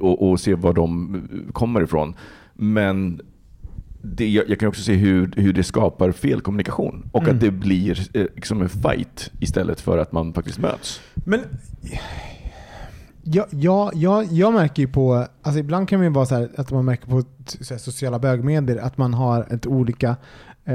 [0.00, 1.22] och, och, se var de
[1.52, 2.14] kommer ifrån.
[2.54, 3.20] Men
[4.02, 7.34] det, jag, jag, kan också se hur, hur det skapar felkommunikation och mm.
[7.34, 11.00] att det blir eh, liksom en fight istället för att man faktiskt möts.
[11.14, 11.40] Men
[13.26, 16.70] Ja, ja, ja, jag märker ju på, alltså ibland kan det vara så här, att
[16.70, 17.22] man märker på
[17.70, 20.16] här, sociala bögmedier att man har ett olika Eh,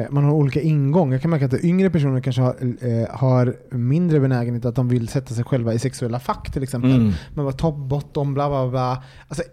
[0.09, 1.11] man har olika ingång.
[1.11, 5.07] Jag kan märka att yngre personer kanske har, eh, har mindre benägenhet att de vill
[5.07, 6.95] sätta sig själva i sexuella fack till exempel.
[6.95, 7.11] Mm.
[7.33, 9.03] Man var top, bottom, bla bla bla.
[9.27, 9.43] Alltså,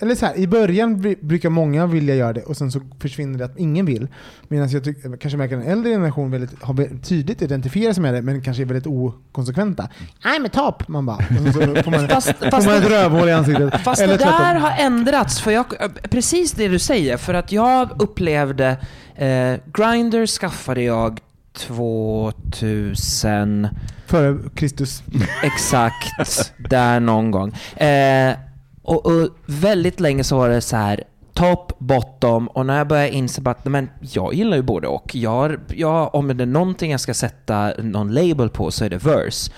[0.00, 3.44] eller så här, I början brukar många vilja göra det och sen så försvinner det
[3.44, 4.08] att ingen vill.
[4.48, 8.14] Medan jag tycker, kanske märker att en äldre generation väldigt, har tydligt identifierar sig med
[8.14, 9.88] det men kanske är väldigt okonsekventa.
[10.22, 10.88] I'm a top!
[10.88, 11.16] Man bara.
[11.16, 13.80] Och så får man, fast, får man ett rövhål i ansiktet.
[13.80, 15.40] Fast eller det där har ändrats.
[15.40, 15.66] För jag,
[16.10, 17.16] precis det du säger.
[17.16, 18.76] För att jag upplevde
[19.16, 21.20] Eh, Grindr skaffade jag
[21.52, 23.68] 2000...
[24.06, 25.02] Före Kristus.
[25.42, 27.52] Exakt, där någon gång.
[27.76, 28.34] Eh,
[28.86, 33.10] och, och, väldigt länge så var det så här top, bottom och när jag började
[33.10, 35.14] inse att men jag gillar ju både och.
[35.14, 38.96] Jag, jag, om det är någonting jag ska sätta någon label på så är det
[38.96, 39.52] verse.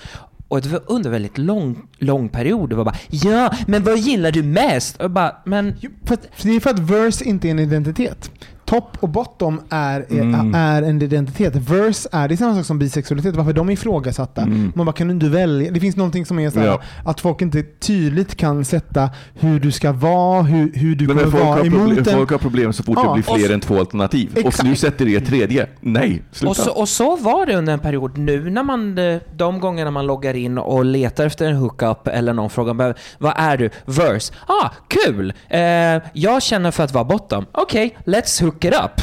[0.49, 2.71] Och det var under väldigt lång, lång period.
[2.71, 5.03] Det var bara ja, men vad gillar du mest?
[5.03, 5.75] Och bara, men...
[6.05, 8.31] För, det är för att verse inte är en identitet
[8.69, 10.55] topp och bottom är, mm.
[10.55, 11.57] är en identitet.
[11.57, 13.37] Verse är, det är samma sak som bisexualitet.
[13.37, 14.43] Varför de är ifrågasatta.
[14.43, 14.73] Mm.
[14.75, 15.71] Man bara, kan du inte välja?
[15.71, 16.81] Det finns någonting som är så ja.
[17.05, 21.61] att folk inte tydligt kan sätta hur du ska vara, hur, hur du kommer vara
[21.61, 22.05] emot problem, en...
[22.05, 23.09] Folk har problem så fort ja.
[23.09, 24.31] det blir fler så, än två alternativ.
[24.37, 24.59] Exakt.
[24.59, 25.67] Och du sätter det tredje.
[25.81, 26.51] Nej, sluta.
[26.51, 28.19] Och så, och så var det under en period.
[28.19, 28.99] Nu när man,
[29.37, 33.57] de gångerna man loggar in och letar efter en hookup eller någon frågar vad är
[33.57, 33.71] du?
[33.85, 34.35] Verse.
[34.47, 35.33] Ah, kul!
[35.49, 35.61] Eh,
[36.13, 37.47] jag känner för att vara bottom.
[37.53, 39.01] Okej, okay, let's hook it up.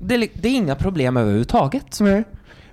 [0.00, 2.00] Det, det är inga problem överhuvudtaget.
[2.00, 2.24] Nej.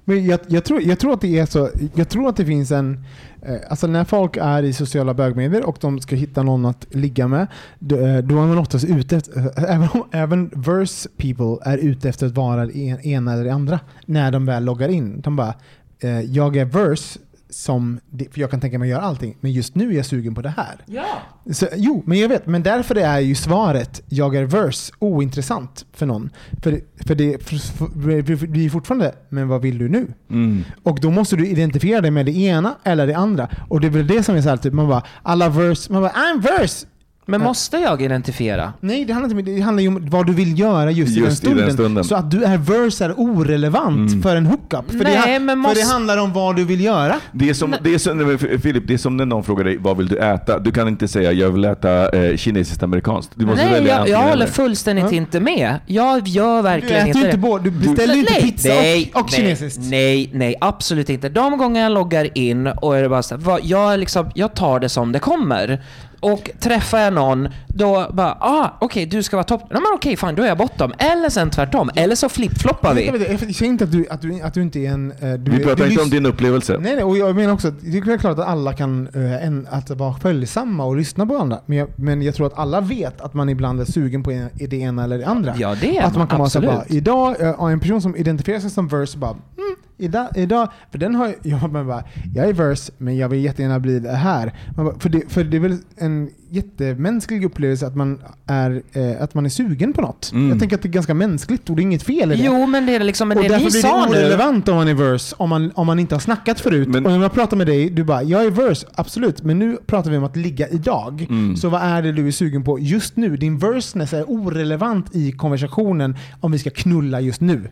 [0.10, 1.70] Men jag, jag, tror, jag tror att det är så.
[1.96, 3.04] Jag tror att det finns en...
[3.42, 7.28] Eh, alltså när folk är i sociala bögmedier och de ska hitta någon att ligga
[7.28, 7.48] med,
[7.80, 12.10] då, eh, då är man oftast ute efter, eh, även, även verse people är ute
[12.10, 15.22] efter att vara det ena eller det andra när de väl loggar in.
[15.22, 15.54] De bara,
[16.00, 17.20] eh, jag är verse
[17.50, 18.00] som,
[18.32, 20.42] för jag kan tänka mig att göra allting, men just nu är jag sugen på
[20.42, 20.76] det här.
[20.86, 21.06] Ja.
[21.52, 26.06] Så, jo, men jag vet, men därför är ju svaret jag är verse ointressant för
[26.06, 26.30] någon.
[26.64, 30.08] För, för det blir fortfarande, men vad vill du nu?
[30.30, 30.64] Mm.
[30.84, 33.50] Och då måste du identifiera dig med det ena eller det andra.
[33.70, 36.02] Och det är väl det som är så här, typ, man bara, alla verse, man
[36.02, 36.88] bara I'm verse!
[37.30, 38.74] Men måste jag identifiera?
[38.80, 41.22] Nej, det handlar, inte, det handlar ju om vad du vill göra just, just i,
[41.22, 41.60] den stunden.
[41.60, 42.04] i den stunden.
[42.04, 44.22] Så att du är verse är orelevant mm.
[44.22, 44.92] för en hookup.
[44.92, 45.76] För, Nej, det, men måste...
[45.76, 47.16] för det handlar om vad du vill göra.
[47.32, 49.98] Det är som, det är som, Filip, det är som när någon frågar dig vad
[49.98, 50.60] vill du äta?
[50.60, 53.32] Du kan inte säga jag vill äta eh, kinesiskt amerikanskt.
[53.36, 55.18] Du måste Nej, välja jag, jag håller fullständigt ja.
[55.18, 55.76] inte med.
[55.86, 57.26] Jag gör verkligen inte det.
[57.26, 59.80] Inte både, du beställer du, inte nej, pizza nej, och, och nej, kinesiskt.
[59.82, 61.30] Nej, nej, absolut inte.
[61.30, 64.80] De gånger jag loggar in och är det bara så här, jag, liksom, jag tar
[64.80, 65.82] det som det kommer.
[66.20, 69.62] Och träffar jag någon, då bara ah, okej okay, du ska vara topp.
[69.62, 70.94] Ja, men okej, okay, fine, då är jag bottom.
[70.98, 71.90] Eller sen tvärtom.
[71.96, 73.06] Eller så flip-floppar vi.
[73.06, 75.12] Jag säger inte att du, att, du, att du inte är en...
[75.12, 76.78] Eh, du, vi pratar du, inte om din upplevelse.
[76.82, 79.68] Nej, nej, och jag menar också att det är klart att alla kan uh, en,
[79.70, 81.60] att vara följsamma och lyssna på andra.
[81.66, 84.50] Men jag, men jag tror att alla vet att man ibland är sugen på en,
[84.54, 85.54] det ena eller det andra.
[85.58, 86.70] Ja, det är Att man kan absolut.
[86.70, 90.28] vara så bara, idag, uh, en person som identifierar sig som verse bara, mm, idag,
[90.36, 92.04] idag, för den har jag, man bara,
[92.36, 94.54] jag är verse men jag vill jättegärna bli det här.
[94.76, 99.34] Bara, för, det, för det är väl en jättemänsklig upplevelse att man är, eh, att
[99.34, 100.32] man är sugen på något.
[100.32, 100.50] Mm.
[100.50, 102.44] Jag tänker att det är ganska mänskligt och det är inget fel i det.
[102.44, 104.94] Jo, men det är liksom, men och det därför blir det orelevant om man är
[104.94, 106.88] verse, om man, om man inte har snackat förut.
[106.88, 109.78] Men, och när jag pratar med dig, du bara, jag är verse, absolut, men nu
[109.86, 111.28] pratar vi om att ligga idag.
[111.30, 111.56] Mm.
[111.58, 113.38] Så vad är det du är sugen på just nu?
[113.38, 117.70] Din verseness är orelevant i konversationen om vi ska knulla just nu.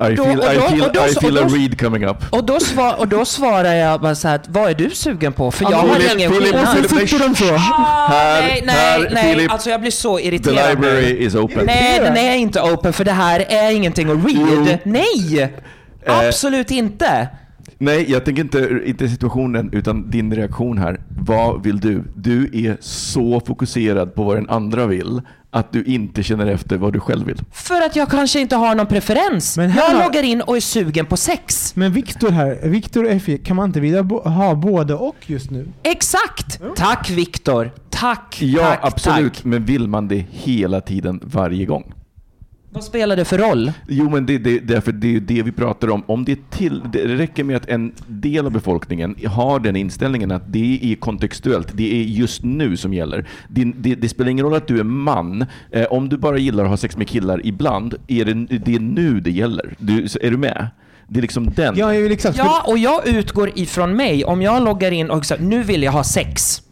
[0.00, 2.16] I feel, då, I feel, då, I feel a read coming up.
[2.30, 5.50] Och då, svar, och då svarar jag bara så här, vad är du sugen på?
[5.50, 6.62] För jag har ingen skillnad.
[6.62, 7.56] Och så sitter de så.
[7.56, 9.34] Här, nej, nej, nej.
[9.34, 10.56] Philip, alltså jag blir så irriterad.
[10.56, 11.66] The library is open.
[11.66, 14.68] Nej, den är inte open för det här är ingenting att read.
[14.70, 14.78] Jo.
[14.84, 15.42] Nej!
[16.06, 17.28] Eh, Absolut inte.
[17.78, 21.00] Nej, jag tänker inte, inte situationen utan din reaktion här.
[21.20, 22.04] Vad vill du?
[22.16, 25.20] Du är så fokuserad på vad den andra vill
[25.50, 27.42] att du inte känner efter vad du själv vill?
[27.52, 29.56] För att jag kanske inte har någon preferens.
[29.56, 30.04] Men jag har...
[30.04, 31.76] loggar in och är sugen på sex.
[31.76, 35.68] Men Viktor här, Viktor och Effie, kan man inte vilja ha både och just nu?
[35.82, 36.60] Exakt!
[36.60, 36.74] Mm.
[36.74, 37.70] Tack Viktor.
[37.90, 39.34] Tack, Ja, tack, absolut.
[39.34, 39.44] Tack.
[39.44, 41.92] Men vill man det hela tiden, varje gång?
[42.72, 43.72] Vad spelar det för roll?
[43.88, 46.02] Jo, men det, det, därför det är ju det vi pratar om.
[46.06, 50.30] Om det, är till, det räcker med att en del av befolkningen har den inställningen
[50.30, 53.28] att det är kontextuellt, det är just nu som gäller.
[53.48, 55.46] Det, det, det spelar ingen roll att du är man.
[55.70, 58.80] Eh, om du bara gillar att ha sex med killar ibland, är det, det är
[58.80, 59.74] nu det gäller.
[59.78, 60.68] Du, är du med?
[61.08, 61.74] Det är liksom den.
[61.74, 62.38] Väl exakt.
[62.38, 64.24] Ja, och jag utgår ifrån mig.
[64.24, 66.62] Om jag loggar in och säger nu vill jag ha sex.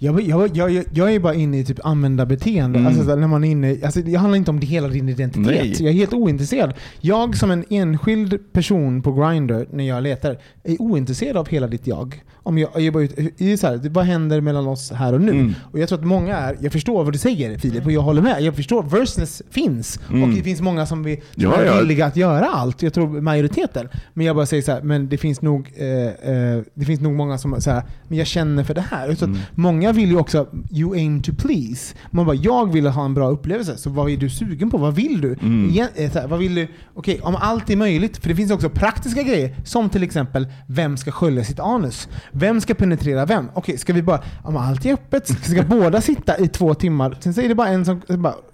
[0.00, 2.86] Jag, jag, jag, jag är bara inne i typ användarbeteende.
[2.86, 5.08] Alltså, så här, när man är inne, alltså, det handlar inte om det hela din
[5.08, 5.46] identitet.
[5.46, 5.76] Nej.
[5.78, 6.74] Jag är helt ointresserad.
[7.00, 11.86] Jag som en enskild person på Grindr när jag letar, är ointresserad av hela ditt
[11.86, 12.22] jag.
[12.48, 15.30] Om jag, bara, ut- det är så här, vad händer mellan oss här och nu?
[15.32, 15.54] Mm.
[15.72, 18.22] Och jag tror att många är, jag förstår vad du säger Filip, och jag håller
[18.22, 18.42] med.
[18.42, 20.00] Jag förstår, verseness finns.
[20.08, 21.52] Och det finns många som, vi, som Mm.
[21.52, 21.78] Ja, är ja.
[21.80, 22.82] villiga att göra allt.
[22.82, 23.88] Jag tror majoriteten.
[24.14, 25.86] Men jag bara säger så här, men det finns nog, eh,
[26.34, 29.14] eh, det finns nog många som här, men jag känner för det här.
[29.14, 29.38] Så Mm.
[29.54, 31.94] Många vill ju också, you aim to please.
[32.10, 34.78] Man bara, jag vill ha en bra upplevelse, så vad är du sugen på?
[34.78, 35.32] Vad vill du?
[35.42, 35.70] Mm.
[35.70, 36.68] Igen, eh, så här, vad vill du?
[36.94, 40.96] Okej, om allt är möjligt, för det finns också praktiska grejer, som till exempel, vem
[40.96, 42.08] ska skölja sitt anus?
[42.38, 43.48] Vem ska penetrera vem?
[43.54, 47.34] Okej, ska vi bara, om allt är öppet, ska båda sitta i två timmar, sen
[47.34, 48.00] så är det bara en som,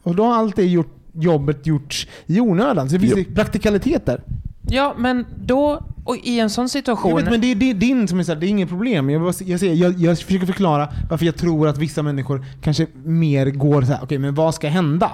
[0.03, 2.89] och då har allt det gjort, jobbet gjorts i onödan.
[2.89, 3.19] Så det finns Ja.
[3.19, 4.21] ju praktikaliteter.
[4.69, 7.17] Ja, men då, och i en sån Jag situation...
[7.17, 9.11] vet, men det är, det är din som är såhär, det är inget problem.
[9.11, 12.87] Jag, bara, jag, säger, jag, jag försöker förklara varför jag tror att vissa människor kanske
[13.05, 13.99] mer går så här.
[14.03, 15.11] okej men vad ska hända?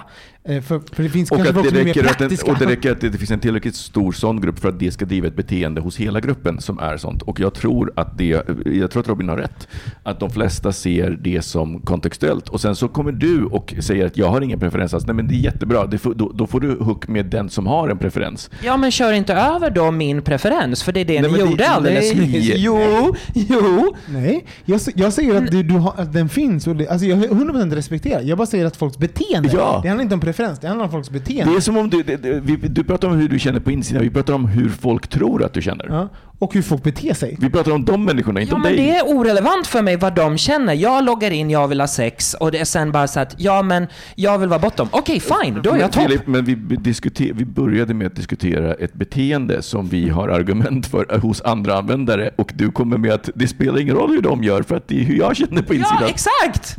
[0.50, 2.92] Eh, för, för det finns Och, kanske att det räcker att, den, och det räcker
[2.92, 5.80] att det finns en tillräckligt stor sån grupp för att det ska driva ett beteende
[5.80, 7.22] hos hela gruppen som är sånt.
[7.22, 9.68] Och jag tror att det, jag tror att Robin har rätt.
[10.02, 12.48] Att de flesta ser det som kontextuellt.
[12.48, 15.06] Och sen så kommer du och säger att jag har ingen preferens alls.
[15.06, 15.86] Nej men det är jättebra.
[15.86, 18.50] Det får, då, då får du hook med den som har en preferens.
[18.64, 21.44] Ja, men kör inte över då min preferens, för det är det Nej, ni det-
[21.50, 22.26] gjorde alldeles nej.
[22.28, 22.52] nyss.
[22.56, 23.94] Jo, jo.
[24.08, 27.18] Nej, jag, jag säger att, du, du har, att den finns och det, alltså jag
[27.18, 28.20] 100% respekterar.
[28.22, 29.80] Jag bara säger att folks beteende, Ja.
[29.82, 31.52] det handlar inte om preferens, det handlar om folks beteende.
[31.52, 33.70] Det är som om du, det, det, vi, du pratar om hur du känner på
[33.70, 34.02] insidan.
[34.02, 35.86] Vi pratar om hur folk tror att du känner.
[35.88, 36.08] Ja.
[36.38, 37.36] Och hur folk beter sig.
[37.40, 38.86] Vi pratar om de människorna, inte Ja, om men dig.
[38.86, 40.74] det är orelevant för mig vad de känner.
[40.74, 43.62] Jag loggar in, jag vill ha sex och det är sen bara så att, ja
[43.62, 44.88] men jag vill vara bottom.
[44.90, 46.02] Okej, fine, då är jag topp.
[46.02, 50.86] Filip, men vi, diskuter, vi började med att diskutera ett beteende som vi har argument
[50.86, 54.42] för hos andra användare och du kommer med att det spelar ingen roll hur de
[54.44, 55.98] gör för att det är hur jag känner på insidan.
[56.00, 56.76] Ja, exakt!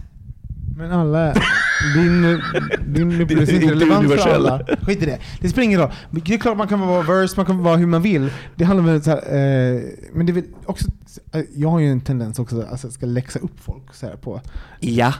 [0.82, 1.34] Men alla,
[1.96, 2.42] din,
[2.86, 4.66] din upplevelse är inte relevant för alla.
[4.82, 5.20] Skit i det.
[5.42, 5.92] Det spelar ingen roll.
[6.12, 8.30] Det är klart man kan vara verse, man kan vara hur man vill.
[8.56, 9.82] Det handlar om så här, eh,
[10.14, 10.86] men det är väl också,
[11.34, 14.06] eh, jag har ju en tendens också att alltså, jag ska läxa upp folk så
[14.08, 14.42] här på
[14.80, 15.14] Ja.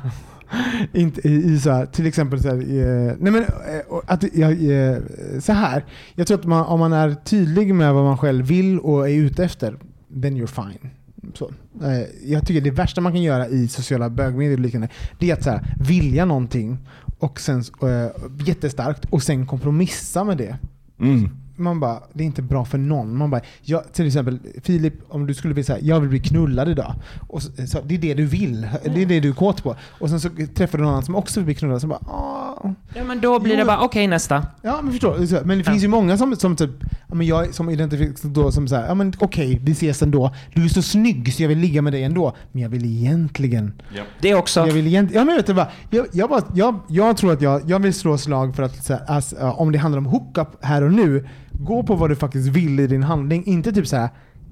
[0.94, 4.52] inte i, i så här, till exempel så här, eh, nej men, eh, att, jag,
[4.52, 4.98] eh,
[5.40, 5.86] så här.
[6.16, 9.14] Jag tror att man, om man är tydlig med vad man själv vill och är
[9.14, 9.76] ute efter,
[10.22, 10.90] then you're fine.
[11.34, 11.52] Så.
[11.82, 15.34] Eh, jag tycker det värsta man kan göra i sociala bögmedier och liknande, det är
[15.34, 16.78] att så här, vilja någonting
[17.20, 20.58] och sen, äh, jättestarkt och sen kompromissa med det.
[21.00, 21.30] Mm.
[21.62, 23.18] Man bara, det är inte bra för någon.
[23.18, 26.70] Man bara, jag, till exempel Filip, om du skulle vilja säga jag vill bli knullad
[26.70, 26.94] idag.
[27.28, 28.68] Och så, så, det är det du vill.
[28.84, 29.76] Det är det du är kåt på.
[30.00, 31.82] Och sen så träffar du någon annan som också vill bli knullad.
[31.82, 32.72] Så bara, Åh.
[32.96, 33.60] Ja, men då blir Jo.
[33.60, 34.46] det bara, okej nästa.
[34.62, 36.70] Ja, men förstår Men det finns ju många som, som typ,
[37.08, 40.32] ja, men jag som identifierar då som säger, ja men okej, vi ses ändå.
[40.54, 42.36] Du är så snygg så jag vill ligga med dig ändå.
[42.52, 43.74] Men jag vill egentligen
[44.22, 44.60] Det också.
[44.60, 45.68] jag vill egentligen, ja men vet du vad?
[45.90, 48.94] Jag, jag, bara, jag, jag tror att jag, jag vill slå slag för att så
[48.94, 51.28] här, alltså, ja, om det handlar om hookup här och nu,
[51.64, 53.46] gå på vad du faktiskt vill i din handling.
[53.46, 54.10] Inte typ så här.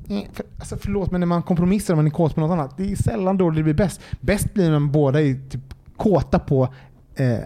[0.09, 2.77] eh, För, alltså förlåt men när man kompromissar och man är kåt på något annat,
[2.77, 4.01] det är sällan då det blir bäst.
[4.19, 5.61] Bäst blir man båda är typ
[5.97, 6.73] kåta på
[7.15, 7.39] eh, eh,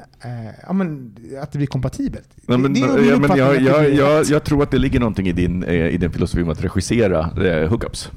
[0.68, 2.30] ja, men, att det blir kompatibelt.
[2.45, 4.99] Ja, men, det, det är ja, men jag, jag, jag, jag tror att det ligger
[4.99, 8.11] någonting i din, eh, i din filosofi om att regissera eh, hookups.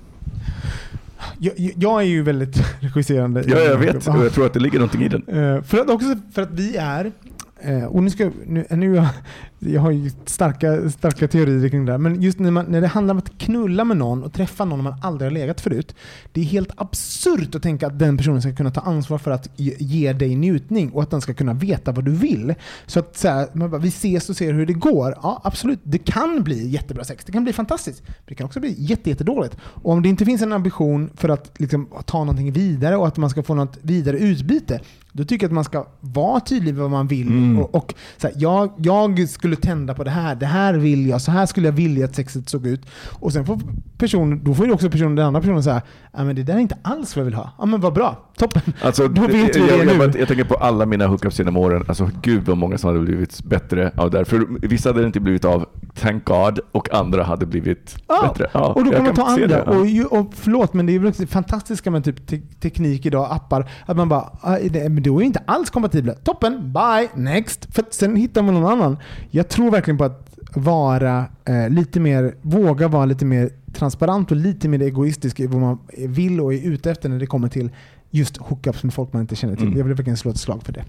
[1.39, 3.41] Jag, jag, är ju väldigt regisserande.
[3.41, 4.09] i Ja, jag vet.
[4.09, 5.23] Och jag tror att det ligger någonting i den.
[5.29, 7.13] Eh, för att också för att vi är,
[7.61, 9.07] Eh, och nu ska, nu, eh, nu jag,
[9.59, 12.87] jag har ju starka, starka teorier kring det där, men just när, man, när det
[12.87, 15.95] handlar om att knulla med någon och träffa någon man aldrig har legat förut.
[16.33, 19.49] Det är helt absurt att tänka att den personen ska kunna ta ansvar för att
[19.57, 22.55] ge, dig njutning och att den ska kunna veta vad du vill.
[22.87, 25.15] Så att så här, man bara, vi ses och ser hur det går.
[25.23, 25.81] Ja, absolut.
[25.83, 27.25] Det kan bli jättebra sex.
[27.25, 28.03] Det kan bli fantastiskt.
[28.07, 29.57] Men det kan också bli jätte, jättedåligt.
[29.63, 33.17] Och om det inte finns en ambition för att liksom, ta någonting vidare och att
[33.17, 34.81] man ska få något vidare utbyte,
[35.17, 37.27] då tycker jag att man ska vara tydlig med vad man vill.
[37.29, 37.59] Mm.
[37.59, 41.21] Och, och så här, jag, jag skulle tända på det här, det här vill jag,
[41.23, 42.87] så här skulle jag vilja att sexet såg ut.
[43.13, 43.61] Och sen får
[43.99, 46.59] personen, då får ju också personen, den andra personen säga, ja men det där är
[46.59, 47.51] inte alls vad jag vill ha.
[47.59, 48.63] Ja men vad bra, toppen.
[48.83, 49.93] Alltså, Då vet vi det jag, nu.
[49.93, 51.85] jag, jag tänker på alla mina hookups genom åren.
[51.89, 54.25] Alltså, gud vad många som hade blivit bättre av det.
[54.25, 58.59] För vissa hade det inte blivit av, thank God, och andra hade blivit Ja, bättre.
[58.59, 59.47] och då kan man ta andra.
[59.47, 59.73] det, ja.
[59.79, 63.71] Och, ju- och förlåt, men det är väl fantastiska med typ te teknik idag, appar,
[63.87, 66.15] att man bara, "Ah, det, då är inte alls kompatibla.
[66.15, 67.75] Toppen, bye, next.
[67.75, 68.99] För sen hittar man någon annan.
[69.31, 74.37] jag tror verkligen på att vara eh, lite mer, våga vara lite mer transparent och
[74.37, 77.71] lite mer egoistisk i vad man vill och är ute efter när det kommer till
[78.11, 79.67] just hookups med folk man inte känner till.
[79.67, 79.79] Mm.
[79.79, 80.85] Jag vill verkligen slå ett slag för det.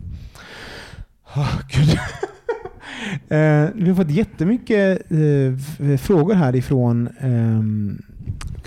[1.36, 1.98] Oh, Gud.
[3.28, 8.02] Eh, vi har fått jättemycket eh, frågor här ifrån ehm,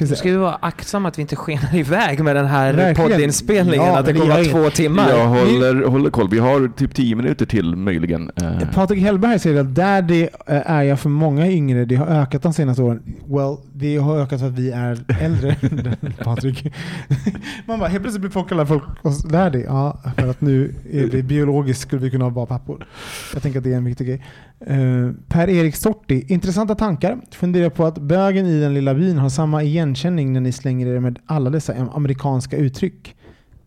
[0.01, 3.11] vi Nu ska vi vara aktsamma att vi inte skenar iväg med den här Verkligen.
[3.11, 5.11] poddinspelningen, Ja, att det kommer vara två timmar.
[5.11, 6.29] Jag håller, håller koll.
[6.31, 8.31] Vi har typ tio minuter till möjligen.
[8.37, 11.85] Eh, Patrik Hellberg säger att daddy eh, är jag för många yngre.
[11.85, 13.03] Det har ökat de senaste åren.
[13.27, 15.57] Well, det har ökat för att vi är äldre.
[16.25, 16.73] Patrik.
[17.67, 19.63] Man bara, helt plötsligt blir folk kallar folk oss daddy.
[19.63, 22.87] Ja, för att nu är det biologiskt skulle vi kunna vara pappor.
[23.33, 24.23] Jag tänker att det är en viktig grej.
[24.67, 27.19] Eh, Per-Erik Sorti, intressanta tankar.
[27.31, 31.01] Funderar på att bögen i den lilla byn har samma igenkänning när ni slänger er
[31.01, 33.17] med alla dessa amerikanska uttryck.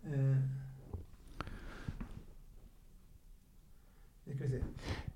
[0.05, 0.37] Eh.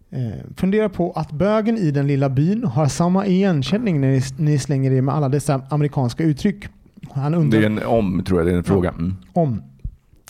[0.10, 4.60] Eh, fundera på att bögen i den lilla byn har samma igenkänning när ni, ni
[4.60, 6.68] slänger er med alla dessa amerikanska uttryck.
[7.12, 8.48] Han undrar det är en om, tror jag.
[8.48, 8.90] Det är en fråga.
[8.90, 9.16] Mm.
[9.34, 9.62] om.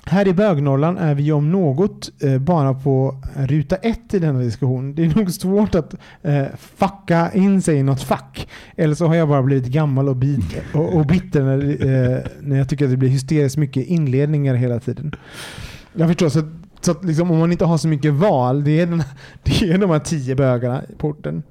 [0.10, 4.96] Här i bögnollan är vi om något eh, bara på ruta ett i denna diskussion.
[4.96, 8.48] Det är nog svårt att eh, fucka in sig i något fack.
[8.76, 12.58] Eller så har jag bara blivit gammal och, bit, och, och bitter när, eh, när
[12.58, 15.16] jag tycker att det blir hysteriskt mycket inledningar hela tiden.
[15.94, 16.42] Jag förstår, så,
[16.82, 19.04] så att liksom, om man inte har så mycket val, det är, den,
[19.44, 21.44] det är de här tio bögarna i porten.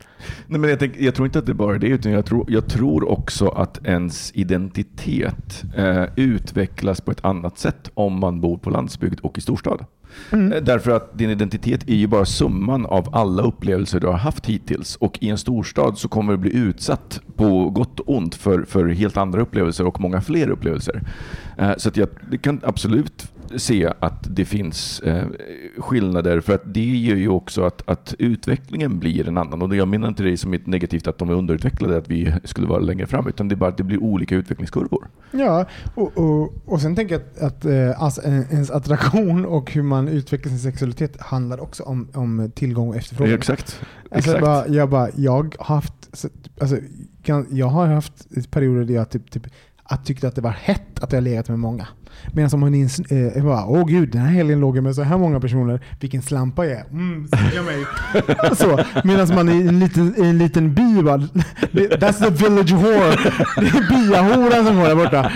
[0.47, 2.45] Nej, men jag, tänk, jag tror inte att det är bara det, utan jag tror,
[2.49, 8.59] jag tror också att ens identitet eh, utvecklas på ett annat sätt om man bor
[8.59, 9.85] på landsbygd och i storstad.
[10.33, 14.47] Eh, Därför att din identitet är ju bara summan av alla upplevelser du har haft
[14.47, 14.97] hittills.
[14.97, 18.89] Och i en storstad så kommer du bli utsatt på gott och ont för, för
[18.89, 21.03] helt andra upplevelser och många fler upplevelser.
[21.59, 25.25] Eh, Så att jag det kan absolut se att det finns eh,
[25.79, 29.63] skillnader för att det gör ju också att, att utvecklingen blir en annan.
[29.63, 32.67] Och jag menar inte det som ett negativt att de är underutvecklade, att vi skulle
[32.67, 35.07] vara längre fram, utan det är bara att det blir olika utvecklingskurvor.
[35.31, 39.83] Ja, och, och, och sen tänker jag att, att alltså, en- ens attraktion och hur
[39.83, 43.35] man utvecklar sin sexualitet handlar också om, om tillgång och efterfrågan.
[43.35, 43.81] Exakt.
[44.11, 44.41] Alltså, Exakt.
[44.41, 46.29] Bara, jag, bara, jag har haft, så-
[46.61, 46.77] alltså,
[47.23, 49.47] kan, jag har haft perioder där jag typ, typ
[49.83, 51.87] att tyckte att det var hett att jag legat med många.
[52.33, 52.89] Medan om man eh,
[53.35, 56.23] jag bara, åh gud, den här helgen låg jag med så här många personer, vilken
[56.23, 56.85] slampa jag är.
[56.91, 57.85] Mm, suga mig.
[58.57, 63.17] så, medan man i en liten, i en liten by bara, that's the village whore.
[63.57, 65.31] Det är byahoran som går där borta.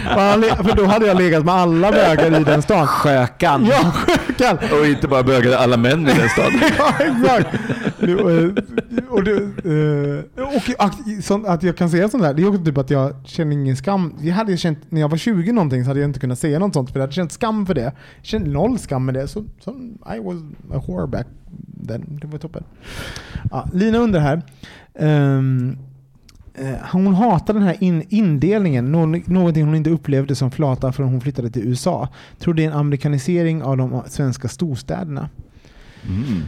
[0.64, 2.86] För då hade jag legat med alla bögar i den stan.
[2.86, 3.66] Skökan.
[3.66, 4.58] Ja, skökan.
[4.80, 6.60] Och inte bara bögade alla män i den staden.
[6.78, 7.54] Ja, exakt.
[8.02, 12.64] Eh, och, det, eh, och att, att jag kan säga sånt där, det är också
[12.64, 14.14] typ att jag känner ingen skam.
[14.20, 16.74] Jag hade känt, när jag var 20 någonting så hade jag inte kunnat säga något
[16.74, 17.82] sånt för jag hade känt skam för det.
[17.82, 17.92] Jag
[18.22, 19.28] kände noll skam med det.
[19.28, 19.70] Så, så
[20.16, 20.36] I was
[20.72, 21.26] a whore back
[21.88, 22.18] then.
[22.20, 22.64] Det var toppen.
[23.50, 24.42] Ja, Lina undrar här.
[26.54, 31.08] eh, hon hatar den här in, indelningen, Nå- någonting hon inte upplevde som flata förrän
[31.10, 32.08] hon flyttade till USA.
[32.38, 35.28] Tror det är en amerikanisering av de svenska storstäderna.
[36.08, 36.42] Mm.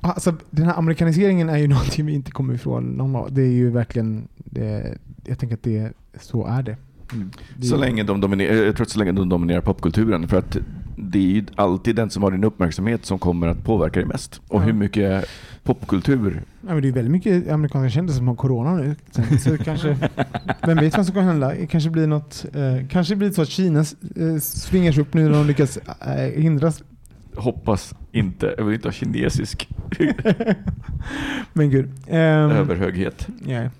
[0.00, 3.26] Alltså, den här amerikaniseringen är ju någonting vi inte kommer ifrån.
[3.30, 6.76] Det är ju verkligen, det, jag tänker att det, så är det.
[7.56, 10.28] Det Så länge de dominerar, jag tror att så länge de dominerar popkulturen.
[10.28, 10.56] För att
[10.96, 14.40] det är ju alltid den som har din uppmärksamhet som kommer att påverka dig mest.
[14.48, 14.64] Och Ja.
[14.64, 15.24] hur mycket
[15.62, 18.96] popkultur Ja, men det är väldigt mycket amerikanska kändisar som har corona nu.
[19.38, 19.96] Så kanske,
[20.66, 21.48] vem vet vad som kan hända?
[21.48, 25.14] Det kanske blir något, eh, kanske blir det så att Kina eh, svingar sig upp
[25.14, 26.82] nu när de lyckas eh, hindras.
[27.36, 29.68] hoppas inte, jag vill inte ha kinesisk
[31.52, 31.90] Men gud.
[32.08, 33.28] ehm, överhöghet.
[33.46, 33.70] ja,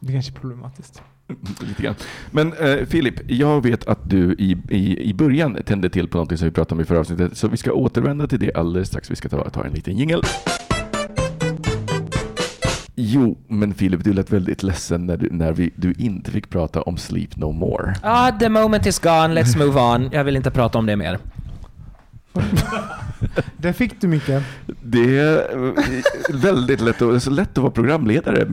[0.00, 1.02] det kanske är problematiskt.
[1.60, 1.94] Lite grann.
[2.30, 6.38] Men eh, Filip, jag vet att du i, i, i början tände till på någonting
[6.38, 9.10] som vi pratade om i förra avsnittet, så vi ska återvända till det alldeles strax.
[9.10, 10.22] Vi ska ta, ta en liten jingel.
[12.94, 16.82] Jo, men Filip, du lät väldigt ledsen när, du, när vi, du inte fick prata
[16.82, 17.94] om Sleep No More.
[18.02, 20.10] Ah, the moment is gone, let's move on.
[20.12, 21.18] Jag vill inte prata om det mer.
[23.56, 24.42] Där fick du mycket.
[24.82, 25.72] Det är eh,
[26.34, 28.44] väldigt lätt, att- så lätt att vara programledare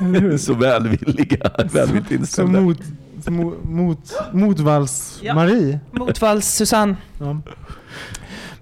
[0.00, 2.60] med så välvilliga, välvilligt Så inställda.
[2.60, 2.78] mot,
[3.24, 5.78] så mot, mot, motvalls-Marie.
[5.92, 6.96] Motvalls Susanne.
[7.20, 7.40] Ja.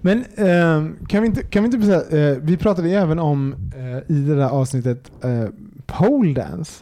[0.00, 3.54] Men ehm, kan vi inte, kan vi inte säga, eh, vi pratade ju även om
[3.76, 5.44] eh, i det där avsnittet eh,
[5.86, 6.72] pole dance.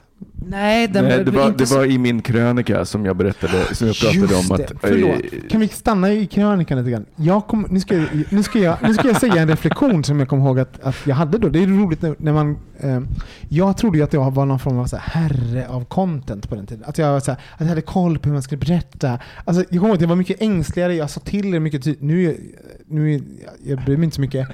[0.48, 3.74] Nej, den Nej, det, var, inte det så- var i min krönika som jag berättade,
[3.74, 4.72] som jag pratade Just om det, att...
[4.80, 5.10] förlåt.
[5.32, 7.06] eh, Kan vi stanna i krönikan lite grann?
[7.16, 10.18] Jag kom, nu, ska jag, nu, ska jag, nu ska jag säga en reflektion som
[10.20, 11.48] jag kommer ihåg att, att jag hade då.
[11.48, 12.56] Det är roligt när, när man...
[12.80, 13.00] Eh,
[13.48, 16.54] jag trodde ju att jag var någon form av så här, herre av content på
[16.54, 16.84] den tiden.
[16.86, 19.18] Att jag, var så här, att jag hade koll på hur man skulle berätta.
[19.44, 22.02] Alltså, jag kommer ihåg att jag var mycket ängsligare, jag sa till er mycket tydligt.
[22.02, 22.36] Nu, är-
[22.88, 23.20] nu är,
[23.66, 24.48] jag bryr mig inte så mycket.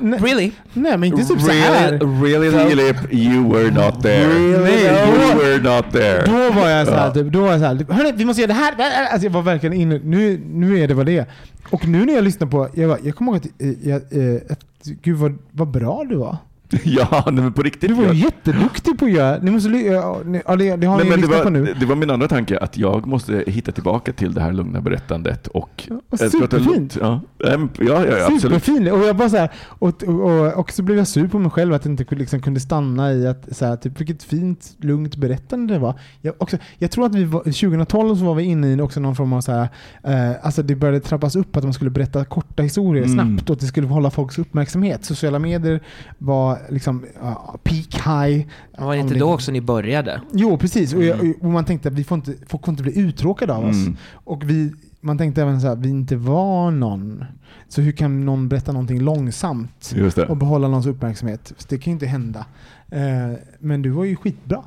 [0.00, 0.50] N- Really?
[0.72, 1.90] Nej, men inte typ så här.
[2.24, 4.26] really Filip, you were not there.
[4.28, 4.86] Really?
[5.08, 6.24] You were not there.
[6.26, 7.12] Då var jag så här, Ja.
[7.14, 9.06] typ, då var jag så här, typ, hörni, vi måste göra det här.
[9.12, 11.26] Alltså jag var verkligen inne, nu, nu är det vad det är.
[11.70, 13.96] Och nu när jag lyssnar på, jag, bara, jag kommer ihåg att, eh, jag,
[14.34, 14.60] eh, att
[15.02, 16.36] gud vad, vad bra du var.
[16.84, 17.88] Ja, nej, men på riktigt.
[17.90, 20.96] Du var jag- jätteduktig på att göra, ni måste, ja, ni- ja, det, det har
[20.98, 21.74] Nej, ni lyssnat på nu.
[21.80, 25.46] det var min andra tanke, att jag måste hitta tillbaka till det här lugna berättandet.
[25.46, 26.98] Och, är superfint.
[27.00, 27.48] Ja, ja,
[27.78, 28.40] ja, ja absolut.
[28.42, 28.92] Superfin.
[28.92, 31.50] Och jag bara så här, och, och, och, och så blev jag sur på mig
[31.50, 35.16] själv att jag inte liksom kunde stanna i att så här, typ, vilket fint, lugnt
[35.16, 35.94] berättande det var.
[36.20, 39.16] Jag, också, jag tror att vi var, 2012 så var vi inne i också någon
[39.16, 39.68] form av så här,
[40.04, 43.14] eh, alltså det började trappas upp att man skulle berätta korta historier Mm.
[43.14, 45.04] snabbt och att det skulle hålla folks uppmärksamhet.
[45.04, 45.80] Sociala medier
[46.18, 48.46] var liksom ja, peak high.
[48.78, 50.20] Var det inte då också ni började?
[50.32, 50.94] Jo, precis.
[50.94, 53.64] Och, jag, och man tänkte att vi får inte, folk får inte bli uttråkade av
[53.64, 53.86] oss.
[53.86, 53.96] Mm.
[54.12, 57.24] Och vi, man tänkte även så här, vi inte var någon.
[57.68, 59.94] Så hur kan någon berätta någonting långsamt
[60.28, 61.66] och behålla någons uppmärksamhet?
[61.68, 62.46] Det kan ju inte hända.
[62.90, 64.62] Eh, men du var ju skitbra.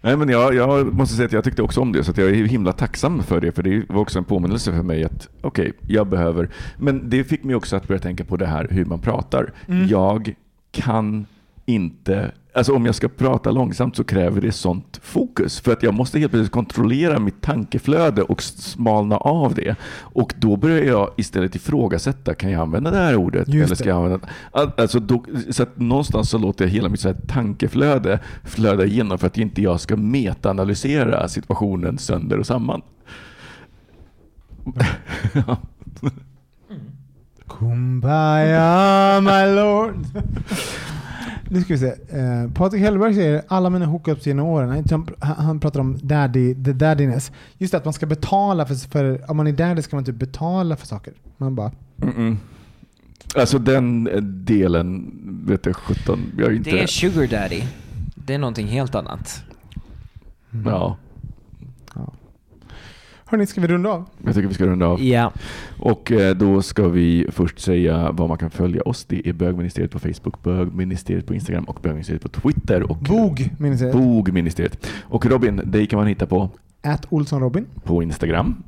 [0.00, 2.30] Nej, men jag, jag måste säga att jag tyckte också om det, så att jag
[2.30, 3.52] är himla tacksam för det.
[3.52, 6.48] För det var också en påminnelse för mig att okej, jag behöver...
[6.76, 9.52] Men det fick mig också att börja tänka på det här hur man pratar.
[9.68, 9.86] Mm.
[9.86, 10.34] Jag
[10.76, 11.26] kan
[11.66, 12.32] inte...
[12.54, 15.60] Alltså om jag ska prata långsamt så kräver det sånt fokus.
[15.60, 19.76] För att jag måste helt plötsligt kontrollera mitt tankeflöde och smalna av det.
[20.00, 23.48] Och då börjar jag istället ifrågasätta, kan jag använda det här ordet?
[23.48, 24.28] Just eller ska jag använda...
[24.52, 28.84] Al- Alltså då, så att någonstans så låter jag hela mitt så här tankeflöde flöda
[28.84, 32.82] igenom för att inte jag ska metaanalysera situationen sönder och samman.
[37.58, 40.04] Kumbaya my lord.
[41.48, 41.86] Nu ska vi se.
[41.86, 44.84] Eh, Patrik Hellberg säger alla mina hookups genom åren.
[45.20, 47.32] Han, pratar om daddy, the daddiness.
[47.58, 50.16] Just det, att man ska betala för, för om man är daddy ska man typ
[50.16, 51.12] betala för saker.
[51.36, 52.36] Man bara, Mm-mm.
[53.34, 55.12] Alltså den eh, delen
[55.46, 56.32] vet jag sjutton.
[56.38, 56.70] Jag är inte...
[56.70, 57.62] Det är sugar daddy.
[58.14, 59.42] Det är någonting helt annat.
[60.64, 60.96] Ja,
[63.26, 64.04] hörni ska vi runda av?
[64.24, 65.02] jag tycker vi ska runda av.
[65.02, 65.32] Ja.
[65.78, 69.04] Och eh, då ska vi först säga var man kan följa oss.
[69.04, 72.90] Det är bögministeriet på Facebook, bögministeriet på Instagram och bögministeriet på Twitter.
[72.90, 73.92] Och Bog, minns jag.
[73.92, 74.86] Bogministeriet.
[75.02, 76.50] Och Robin, dig kan man hitta på,
[76.82, 77.66] At Olsson Robin.
[77.84, 78.62] på Instagram.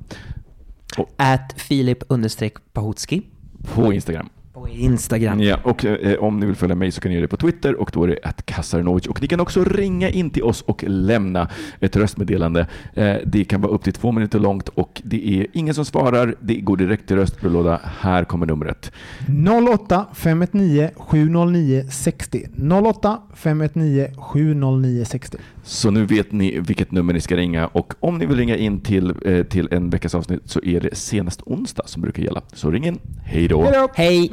[1.16, 3.22] At Filip understreck Pahutski.
[3.74, 4.28] På Instagram.
[4.58, 5.40] På Instagram.
[5.40, 7.74] Ja, och eh, om ni vill följa mig så kan ni göra det på Twitter
[7.80, 9.06] och då är det att Kasarnovic.
[9.06, 11.48] Och ni kan också ringa in till oss och lämna
[11.80, 12.66] ett röstmeddelande.
[12.94, 16.34] Eh, det kan vara upp till två minuter långt och det är ingen som svarar.
[16.40, 17.80] Det går direkt till röstbrevlåda.
[18.00, 18.92] Här kommer numret.
[19.74, 22.46] 08 519 709 60.
[22.84, 25.38] 08 519 709 60.
[25.68, 28.80] Så nu vet ni vilket nummer ni ska ringa och om ni vill ringa in
[28.80, 32.42] till, eh, till en veckas avsnitt så är det senast onsdag som brukar gälla.
[32.52, 33.00] Så ring in.
[33.24, 33.62] Hej då!
[33.62, 33.88] Hej då!
[33.94, 34.32] Hej!